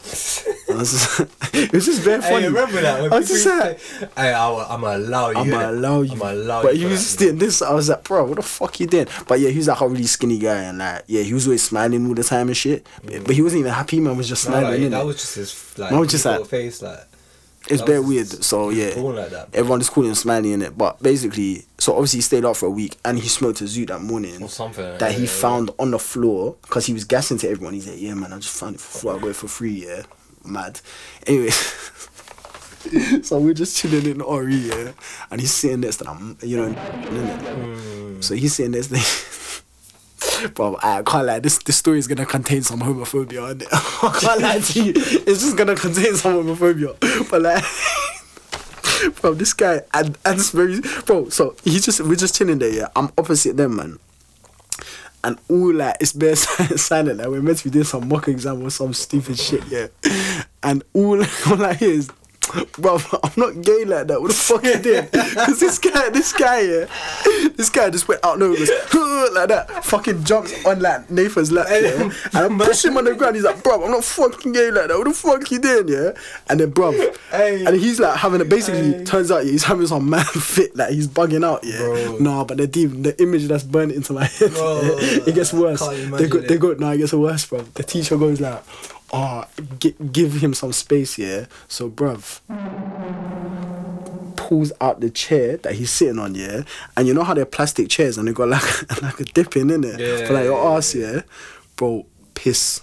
[0.70, 1.20] I just,
[1.55, 2.46] it was just bare Hey, funny.
[2.46, 3.03] remember that?
[3.03, 5.36] When I was just like, say, hey, I'm gonna allow you.
[5.38, 6.12] I'm gonna allow you.
[6.12, 6.86] I'm allow but you.
[6.86, 7.62] he was just doing this.
[7.62, 9.07] I was like, bro, what the fuck you doing?
[9.26, 11.62] But yeah, he was like a really skinny guy, and like, yeah, he was always
[11.62, 12.86] smiling all the time and shit.
[13.05, 13.99] But, but he wasn't even happy.
[14.01, 14.70] Man was just No, smiling.
[14.70, 14.90] like, innit?
[14.90, 15.90] that was just his like.
[15.90, 17.01] Man was just like- face like.
[17.70, 18.26] It's very weird.
[18.26, 19.48] So yeah, like that.
[19.52, 20.76] everyone just calling him Smiley in it.
[20.76, 23.86] But basically, so obviously he stayed up for a week, and he smoked a zoo
[23.86, 24.42] that morning.
[24.42, 25.40] Or something, that he yeah, yeah.
[25.40, 27.74] found on the floor because he was gassing to everyone.
[27.74, 29.10] He's like, "Yeah, man, I just found it for free.
[29.10, 29.86] I got it for free.
[29.86, 30.02] Yeah,
[30.44, 30.80] mad."
[31.26, 31.50] Anyway.
[33.22, 34.92] so we're just chilling in RE, yeah,
[35.30, 36.72] and he's sitting next to them, you know?
[36.72, 38.20] Hmm.
[38.20, 38.94] So he's sitting next to
[40.55, 41.39] Bro, I can't lie.
[41.41, 43.55] This this story is gonna contain some homophobia.
[43.55, 43.68] innit?
[43.72, 44.93] I can't lie to you.
[44.95, 46.97] It's just gonna contain some homophobia.
[47.30, 47.64] But like,
[49.20, 51.28] bro, this guy and and it's very bro.
[51.28, 52.70] So he just we're just chilling there.
[52.72, 53.99] Yeah, I'm opposite them, man.
[55.24, 56.36] and all like it's bare
[56.76, 57.18] silent.
[57.18, 59.89] Like we're meant to be doing some mock exam or some stupid shit, yeah.
[60.62, 62.11] And all all I hear is,
[62.72, 64.20] bro, I'm not gay like that.
[64.20, 65.11] What the fuck you did?
[65.11, 66.84] Because this guy, this guy, yeah,
[67.57, 68.68] this guy just went out and goes
[69.34, 72.11] like that, fucking jumps on like Nathan's lap, yeah.
[72.34, 73.36] And I push him on the ground.
[73.36, 74.96] He's like, bro, I'm not fucking gay like that.
[74.99, 76.11] What the fuck you doing, yeah?
[76.49, 76.92] And then, bro,
[77.30, 77.64] Hey.
[77.64, 78.49] and he's like having it.
[78.49, 79.05] Basically, Hey.
[79.05, 81.78] turns out yeah, he's having some man fit, like he's bugging out, yeah.
[81.78, 82.18] Bro.
[82.20, 85.80] No, but the deep, the image that's burned into my head, Bro, it gets worse.
[85.86, 86.61] They go, they it.
[86.61, 87.61] go, no, it gets worse, bro.
[87.74, 88.62] The teacher goes like,
[89.12, 89.44] oh,
[89.78, 91.46] gi- give him some space, yeah.
[91.68, 92.40] So, bruv,
[94.36, 96.62] pulls out the chair that he's sitting on, yeah.
[96.96, 99.70] And you know how they're plastic chairs and they got like like a dip in,
[99.70, 101.22] it Yeah, for like your ass, yeah.
[101.76, 102.80] Bro, piss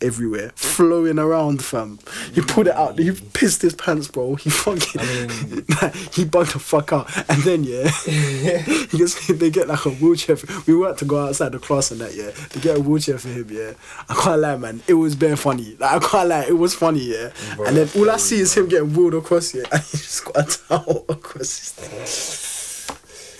[0.00, 1.98] everywhere, flowing around, fam.
[2.32, 2.98] He pulled it out.
[2.98, 4.34] He pissed his pants, bro.
[4.36, 7.10] He fucking, I he bugged the fuck out.
[7.30, 7.88] And then yeah,
[8.90, 10.36] he gets they get like a wheelchair.
[10.36, 13.18] For, we were to go outside the class and that yeah, they get a wheelchair
[13.18, 13.48] for him.
[13.50, 13.72] Yeah,
[14.08, 14.82] I can't lie, man.
[14.86, 15.76] It was bare funny.
[15.78, 17.00] Like I can't lie, it was funny.
[17.00, 19.98] Yeah, Bro, and then all I see is him getting wheeled across here, and he
[19.98, 22.63] just got a towel across his thing.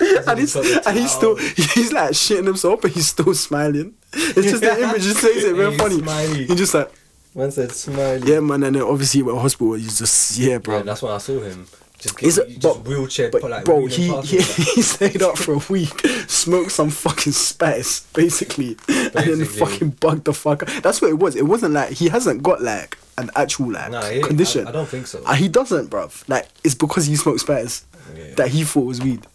[0.00, 1.36] And he's, and he's still
[1.74, 3.94] he's like shitting himself, but he's still smiling.
[4.12, 5.98] It's just the image just says it very funny.
[5.98, 6.46] smiley.
[6.46, 6.90] He's just like
[7.34, 8.32] Man said smiley.
[8.32, 8.62] yeah, man.
[8.62, 10.76] And then obviously with hospital, he's just yeah, bro.
[10.78, 11.66] Bro, that's when I saw him.
[11.98, 15.54] Just, get, it- just but- wheelchair, But like bro, he, he he stayed up for
[15.54, 20.62] a week, smoked some fucking spice, basically, and then fucking bugged the fuck.
[20.64, 20.82] out.
[20.82, 21.34] That's what it was.
[21.34, 24.66] It wasn't like he hasn't got like an actual like Nah, he- condition.
[24.66, 25.22] I- I don't think so.
[25.24, 26.28] Uh, he doesn't, bruv.
[26.28, 27.84] Like it's because he smoked spice
[28.14, 28.34] Yeah.
[28.34, 29.26] that he thought was weed.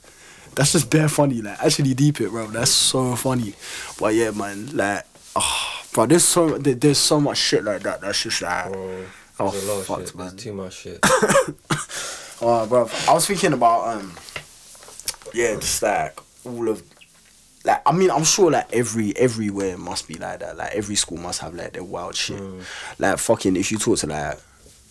[0.59, 1.41] That's just bare funny.
[1.41, 2.47] Like actually deep it, bro.
[2.47, 3.53] That's so funny.
[3.97, 4.75] But yeah, man.
[4.75, 5.05] Like,
[5.37, 6.05] oh, bro.
[6.05, 8.01] There's so there- there's so much shit like that.
[8.01, 8.71] That's just like.
[8.73, 9.05] Bro,
[9.41, 10.15] Oh, fucked, shit.
[10.17, 10.27] man.
[10.31, 10.99] There's too much shit.
[12.41, 14.13] Oh, bro, I was thinking about um,
[15.33, 16.81] yeah, just like all of,
[17.65, 20.55] like I mean, I'm sure like every everywhere must be like that.
[20.55, 22.41] Like every school must have like their wild shit.
[22.97, 24.39] Like fucking, if you talk to like,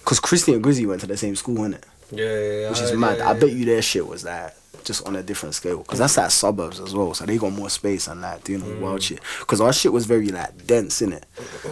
[0.05, 1.85] cause Christy and Grizzy went to the same school, innit?
[2.11, 2.69] Yeah, yeah, yeah.
[2.71, 3.17] Which is heard, mad.
[3.19, 4.53] yeah, I bet you their shit was like
[4.85, 7.15] just on a different scale, cause that's like suburbs as well.
[7.15, 9.03] So they got more space and like doing all wild mm.
[9.03, 9.23] shit.
[9.47, 11.27] Cause our shit was very like dense, in it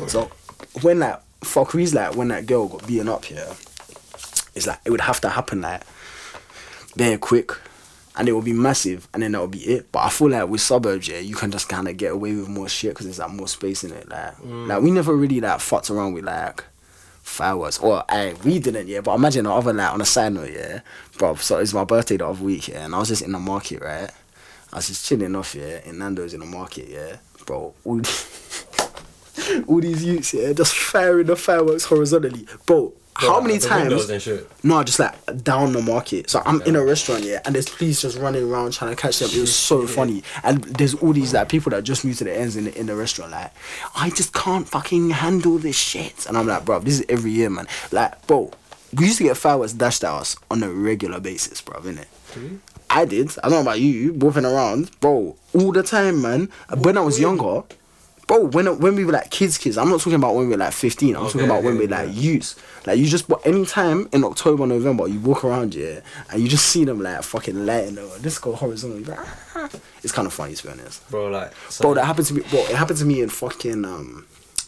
[0.09, 0.31] So
[0.83, 3.49] when that like fuckeries like when that girl got beaten up here,
[4.55, 5.83] it's like it would have to happen like
[6.97, 7.53] very quick
[8.17, 9.93] and it would be massive and then that would be it.
[9.93, 12.49] But i feel like with suburbs yeah you can just kind of get away with
[12.49, 14.67] more shit because there's like more space in it like mm.
[14.67, 16.65] like we never really like fucked around with like
[17.27, 20.51] fireworks or hey, we didn't yeah but imagine the other like on a side note
[20.51, 20.81] yeah
[21.19, 23.39] bro so it's my birthday the other week yeah and I was just in the
[23.39, 24.11] market right?
[24.73, 27.17] I was just chilling off yeah in Nando's in the market yeah.
[27.45, 28.01] Bro all,
[29.67, 32.47] all these youths yeah just firing the fireworks horizontally.
[32.65, 34.51] Bro, how many times windows and shit.
[34.65, 36.29] no, just like down the market.
[36.31, 39.19] So I'm in a restaurant, yeah, and there's police just running around trying to catch
[39.19, 39.31] them.
[39.33, 40.23] It was so funny.
[40.43, 42.87] And there's all these like people that just moved to the ends in the, in
[42.87, 43.53] the restaurant, like,
[43.95, 46.27] I just can't fucking handle this shit.
[46.27, 47.67] And I'm like, bro, this is every year, man.
[47.93, 48.51] Like, bro,
[48.95, 52.07] we used to get fireworks dashed at us on a regular basis, bro, innit?
[52.91, 53.31] I did.
[53.43, 56.49] I don't know about you, walking around, bro, all the time, man.
[56.79, 57.63] When I was younger,
[58.27, 59.79] bro, when when we were like kids, kids.
[59.79, 61.17] I'm not talking about when we were like 15.
[61.17, 62.13] I'm talking Okay, about when we were like yeah.
[62.13, 62.57] youths.
[62.87, 66.01] Like you just, but any time in October, November, you walk around, yeah,
[66.31, 69.01] and you just see them like fucking lighting or just go horizontal.
[69.01, 69.19] Like,
[69.55, 69.69] ah.
[70.03, 71.09] It's kind of funny to be honest.
[71.11, 71.53] Bro, like.
[71.69, 72.43] So, Bro, that happened to me.
[72.51, 74.27] Bro, it happened to me in fucking um,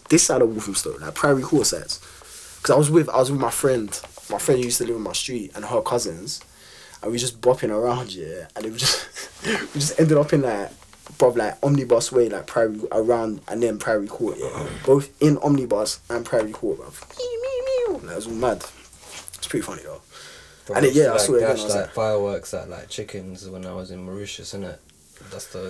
[0.08, 1.68] this side of Walthamstow, like Priory Court.
[2.62, 3.88] Cause I was with I was with my friend.
[4.30, 6.40] My friend used to live in my street and her cousins,
[7.02, 8.48] and we just bopping around, yeah.
[8.56, 9.06] And it was just
[9.74, 10.70] we just ended up in like,
[11.16, 14.66] bro, like omnibus way, like Prairie around and then Priory Court, yeah.
[14.84, 16.86] Both in omnibus and Priory Court, bro.
[16.88, 18.58] It was all mad.
[19.36, 20.00] It's pretty funny though.
[20.66, 22.68] Bro, and it- yeah, I like, saw it again, I was like, like- fireworks at
[22.68, 24.78] like chickens when I was in Mauritius, innit?
[25.30, 25.60] That's the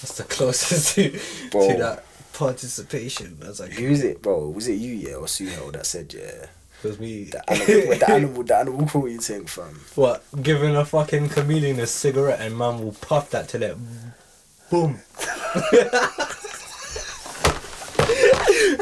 [0.00, 2.04] that's the closest to, to that
[2.34, 3.38] participation.
[3.44, 4.48] I was like, Who is it, bro?
[4.50, 6.20] Was it you, yeah, or Suhel that said, yeah?
[6.22, 7.24] it was me.
[7.24, 9.80] The animal, the animal, the animal cruelty thing, fam.
[9.94, 10.22] What?
[10.42, 13.76] Giving a fucking chameleon a cigarette and man will puff that till it
[14.70, 15.00] boom.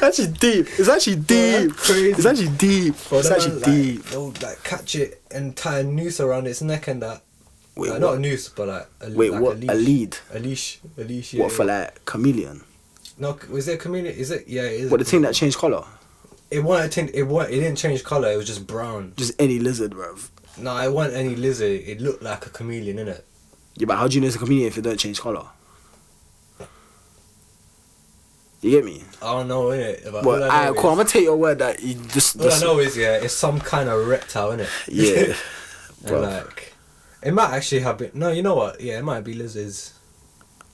[0.02, 0.66] Actually deep.
[0.78, 1.74] It's actually deep.
[1.76, 2.10] crazy.
[2.10, 2.94] It's actually deep.
[3.10, 4.04] It's actually man, like, deep.
[4.06, 7.22] They'll like catch it and tie a noose around its neck and that.
[7.76, 9.56] Wait, like, not a noose, but like a, Wait, like what?
[9.56, 9.70] A leash.
[9.70, 10.16] A lead?
[10.34, 10.80] A leash.
[10.98, 11.32] A leash.
[11.34, 11.78] Yeah, What for yeah.
[11.80, 12.64] like chameleon?
[13.18, 14.14] No, was it a chameleon?
[14.14, 14.46] Is it?
[14.46, 14.90] Yeah, it is.
[14.90, 15.84] What the thing that changed color?
[16.50, 16.92] It wasn't.
[16.92, 18.30] a tin- It wa- It didn't change color.
[18.30, 19.14] It was just brown.
[19.16, 20.28] Just any lizard, bruv.
[20.58, 21.80] No, it wasn't any lizard.
[21.86, 23.22] It looked like a chameleon, innit?
[23.76, 25.46] Yeah, but how do you know it's a chameleon if it don't change color?
[28.64, 29.02] You get me?
[29.20, 30.10] I don't know, innit?
[30.10, 30.88] But Well, I alright, cool.
[30.88, 32.40] I'm gonna take your word that you just.
[32.40, 34.70] All I know is yeah, it's some kind of reptile, innit?
[34.88, 35.36] yeah,
[36.10, 36.72] and like,
[37.22, 38.12] it might actually have been.
[38.14, 38.80] No, you know what?
[38.80, 39.92] Yeah, it might be lizards.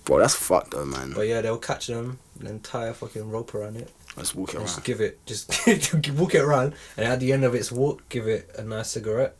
[0.04, 1.14] Bro, that's fucked though, man.
[1.16, 3.90] But yeah, they'll catch them and then tie a fucking rope around it.
[4.16, 4.66] Let's walk it around.
[4.66, 5.48] just give it, just
[6.12, 9.34] walk it around, and at the end of its walk, give it a nice cigarette.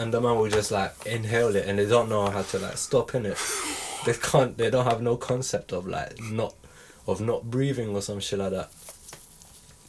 [0.00, 2.78] and the man will just like inhale it, and they don't know how to like
[2.78, 3.38] stop in it.
[4.04, 4.58] They can't.
[4.58, 6.54] They don't have no concept of like not,
[7.06, 8.70] of not breathing or some shit like that.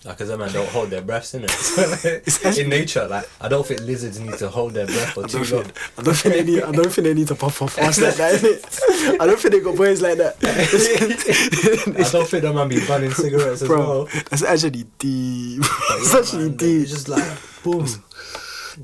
[0.05, 2.57] Like, cause them man don't hold their breaths in it.
[2.59, 5.51] in nature, like I don't think lizards need to hold their breath for too don't,
[5.51, 5.63] long.
[5.63, 6.61] think, I don't think they need.
[6.63, 8.39] I don't think they need to puff off fast like that.
[8.39, 9.19] Innit?
[9.19, 10.35] I don't think they got brains like that.
[10.43, 14.05] I don't think that man be banning cigarettes as Bro, well.
[14.29, 15.61] that's actually deep.
[15.61, 16.81] It's yeah, actually man, deep.
[16.83, 17.87] It's just like boom.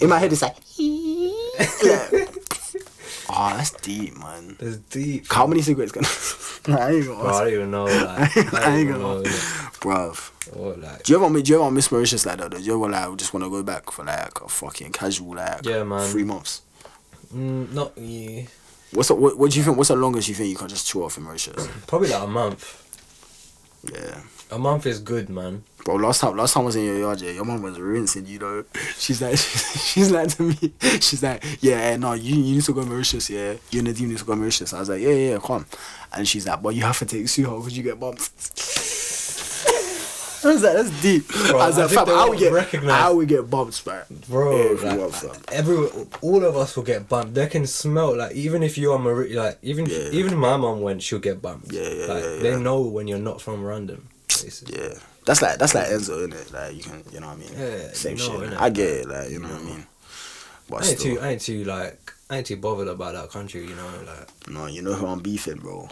[0.01, 0.55] In my head, it's like.
[1.83, 2.30] like
[3.33, 4.57] oh, that's deep, man.
[4.59, 5.25] It's deep.
[5.31, 6.03] How many cigarettes can?
[6.77, 7.85] I ain't gonna Bro, I don't even know.
[7.85, 9.29] Like, I I don't ain't even gonna know.
[9.81, 10.31] Bruv.
[10.55, 12.57] Or like, Do you ever, do you ever miss Mauritius like that though?
[12.57, 15.65] Do you ever like just want to go back for like a fucking casual like
[15.65, 16.07] Yeah, man.
[16.09, 16.61] three months?
[17.33, 18.43] mm, not yeah,
[18.93, 19.77] What's the, what, what do you think?
[19.77, 21.67] What's the longest you think you can just chill off in Mauritius?
[21.87, 22.77] probably like a month.
[23.91, 24.21] Yeah,
[24.51, 25.63] A month is good, man.
[25.83, 25.95] Bro.
[25.95, 28.39] Last time, last time I was in your yard, yeah, your mom was rinsing you
[28.39, 28.63] know.
[28.97, 32.83] She's like, she's like to me, she's like, yeah, no, you, you need to go
[32.85, 33.53] Mauritius, yeah.
[33.71, 34.73] You and the team need to go Mauritius.
[34.73, 35.65] I was like, yeah, yeah, come.
[36.13, 38.21] And she's like, but you have to take Suho because you get bumped.
[40.43, 41.27] I was like, that's deep.
[41.27, 44.01] Bro, I was like, think fam, how we get, recognise- how we get bumped, man.
[44.27, 45.77] Bro, Every like, every
[46.21, 47.35] all of us will get bumped.
[47.35, 50.09] They can smell like even if you're Marie, like even Yeah.
[50.11, 51.71] even my mom went, she'll get bumped.
[51.71, 54.67] Yeah, yeah, like, yeah, They know when you're not from random places.
[54.75, 54.95] Yeah,
[55.25, 56.51] that's like that's like Enzo, isn't it?
[56.53, 57.49] Like you can, you know what I mean?
[57.55, 58.61] Yeah, Same you know, shit.
[58.61, 59.85] I get it, like you know what I mean.
[60.69, 63.29] But I ain't still, too, I ain't too like, I ain't too bothered about that
[63.29, 63.61] country.
[63.61, 65.89] You know, like no, you know who I'm beefing, bro.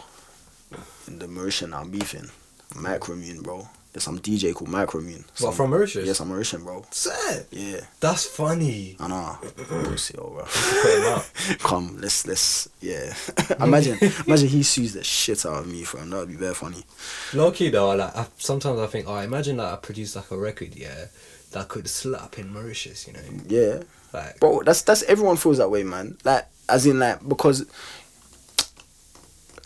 [1.06, 2.30] In the Mauritian, I'm beefing.
[2.74, 3.68] Macromune, bro.
[3.92, 5.24] There's some DJ called Macromune.
[5.26, 6.06] what Some- from Mauritius.
[6.06, 6.84] Yes, I'm Mauritian, bro.
[6.92, 7.46] Sad.
[7.50, 8.94] Yeah, That's funny.
[9.00, 9.38] I know.
[9.84, 10.44] Pussy, oh, bro.
[11.48, 11.56] Him.
[11.58, 13.12] Come, let's let's yeah.
[13.60, 16.08] imagine, imagine he sues the shit out of me, fam.
[16.10, 16.84] That would be very funny.
[17.34, 20.38] Low key though, like I, sometimes I think, oh, imagine that I produced like a
[20.38, 21.06] record, yeah,
[21.50, 23.82] that could slap in Mauritius, you know, Yeah,
[24.12, 24.62] like bro.
[24.62, 26.16] That's that's everyone feels that way, man.
[26.22, 27.66] Like as in like because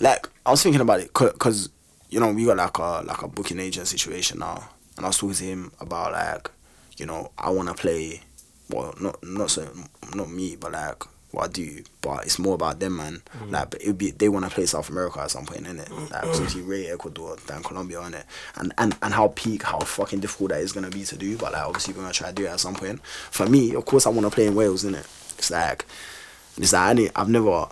[0.01, 1.69] like I was thinking about it because
[2.15, 5.19] you know we got like a like a booking agent situation now, and I was
[5.19, 6.49] talking to him about like
[6.97, 8.21] you know I want to play,
[8.71, 9.69] well not not so
[10.15, 11.03] not me but like
[11.33, 13.21] what I do, but it's more about them man.
[13.37, 13.51] Mm.
[13.51, 15.91] Like but it'd be they want to play South America at some point, innit?
[16.13, 16.31] Like mm.
[16.31, 18.25] especially Ray Ecuador, then Colombia, innit?
[18.55, 21.53] And and and how peak, how fucking difficult that is gonna be to do, but
[21.53, 23.05] like obviously we're gonna try to do it at some point.
[23.05, 25.05] For me, of course, I want to play in Wales, innit?
[25.37, 25.85] It's like
[26.59, 27.67] it's like I I've never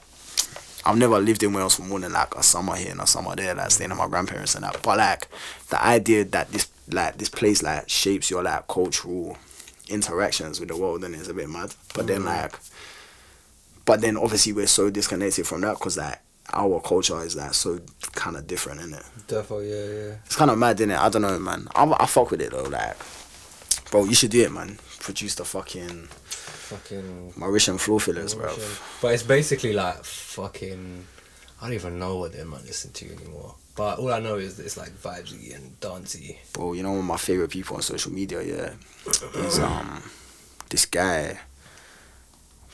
[0.84, 3.36] I've never lived in Wales for more than like a summer here and a summer
[3.36, 4.82] there, like staying at my grandparents and that.
[4.82, 5.28] But like
[5.68, 9.38] the idea that this like this place like shapes your like cultural
[9.88, 11.74] interactions with the world then it's a bit mad.
[11.94, 12.26] But then mm.
[12.26, 12.54] like,
[13.84, 16.18] but then obviously we're so disconnected from that because like
[16.52, 17.80] our culture is like so
[18.14, 19.04] kind of different, isn't it?
[19.28, 20.14] definitely, yeah, yeah.
[20.26, 20.98] It's kind of mad, innit?
[20.98, 21.68] I don't know, man.
[21.74, 22.96] I, I fuck with it though, like,
[23.90, 24.78] bro, you should do it, man.
[24.98, 26.08] Produce the fucking
[26.72, 27.34] Fucking.
[27.36, 28.54] Mauritian floor fillers, bro.
[29.00, 31.04] But it's basically like fucking.
[31.60, 33.54] I don't even know what they might listen to anymore.
[33.74, 36.38] But all I know is it's like vibesy and dancey.
[36.52, 38.72] bro, you know one of my favorite people on social media, yeah,
[39.34, 40.02] is um
[40.68, 41.40] this guy.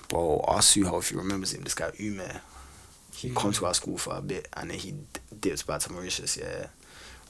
[0.08, 2.22] Bro, Asuho, if you remembers him, this guy Ume.
[3.14, 4.94] He come to our school for a bit and then he
[5.40, 6.68] dips back to Mauritius, yeah.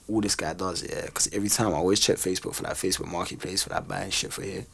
[0.06, 3.10] All this guy does, yeah, because every time I always check Facebook for like Facebook
[3.10, 4.66] Marketplace for like buying shit for here.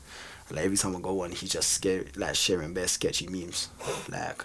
[0.50, 3.68] Like every time I go on, he just scary, like sharing bare sketchy memes,
[4.10, 4.44] like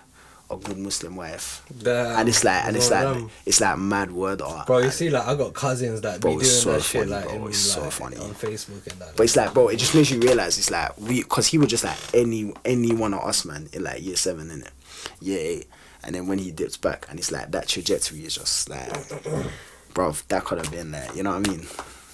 [0.51, 4.41] a good Muslim wife, Damn, and it's like and it's like it's like mad word
[4.41, 4.65] art.
[4.65, 7.25] Bro, you see, like I got cousins that Bro, be doing so that shit like,
[7.25, 8.15] bro, in, it's so funny.
[8.17, 9.15] on Facebook and that.
[9.15, 11.67] But it's like, bro, it just makes you realize it's like we, cause he was
[11.67, 14.71] just like any any one of us, man, in like year seven, in it,
[15.21, 15.67] year eight,
[16.03, 18.91] and then when he dips back, and it's like that trajectory is just like,
[19.93, 21.67] bro, that could have been like, you know what I mean?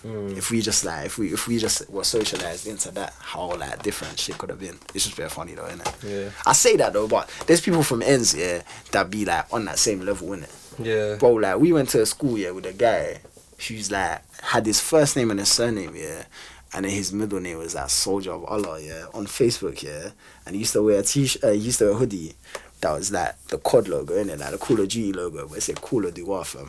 [0.06, 0.38] Mm.
[0.38, 3.82] If we just like, if we if we just were socialized into that, how like
[3.82, 4.78] different shit could have been.
[4.94, 6.04] It's just very funny though, innit?
[6.04, 6.30] Yeah.
[6.46, 9.80] I say that though, but there's people from ends, yeah, that be like on that
[9.80, 10.52] same level, innit?
[10.78, 11.16] yeah.
[11.16, 13.20] Bro, like we went to a school yeah with a guy
[13.68, 16.26] who's like had his first name and his surname yeah,
[16.74, 20.12] and then his middle name was like Soldier of Allah yeah on Facebook yeah,
[20.46, 22.36] and he used to wear a t uh, he used to wear a hoodie
[22.82, 25.58] that was like the COD logo in it like the Call of Duty logo, but
[25.58, 26.68] it said Call of Duty fam.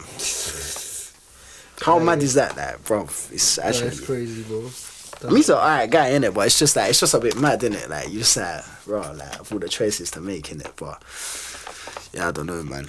[1.81, 3.03] How mad is that, like, bro?
[3.03, 3.91] It's actually.
[3.91, 4.71] That's crazy, bro.
[5.25, 7.39] Mean, he's an alright guy in it, but it's just like it's just a bit
[7.39, 7.89] mad, in it?
[7.89, 11.03] Like you just like, bro, like all the choices to make in it, but
[12.13, 12.87] yeah, I don't know, man.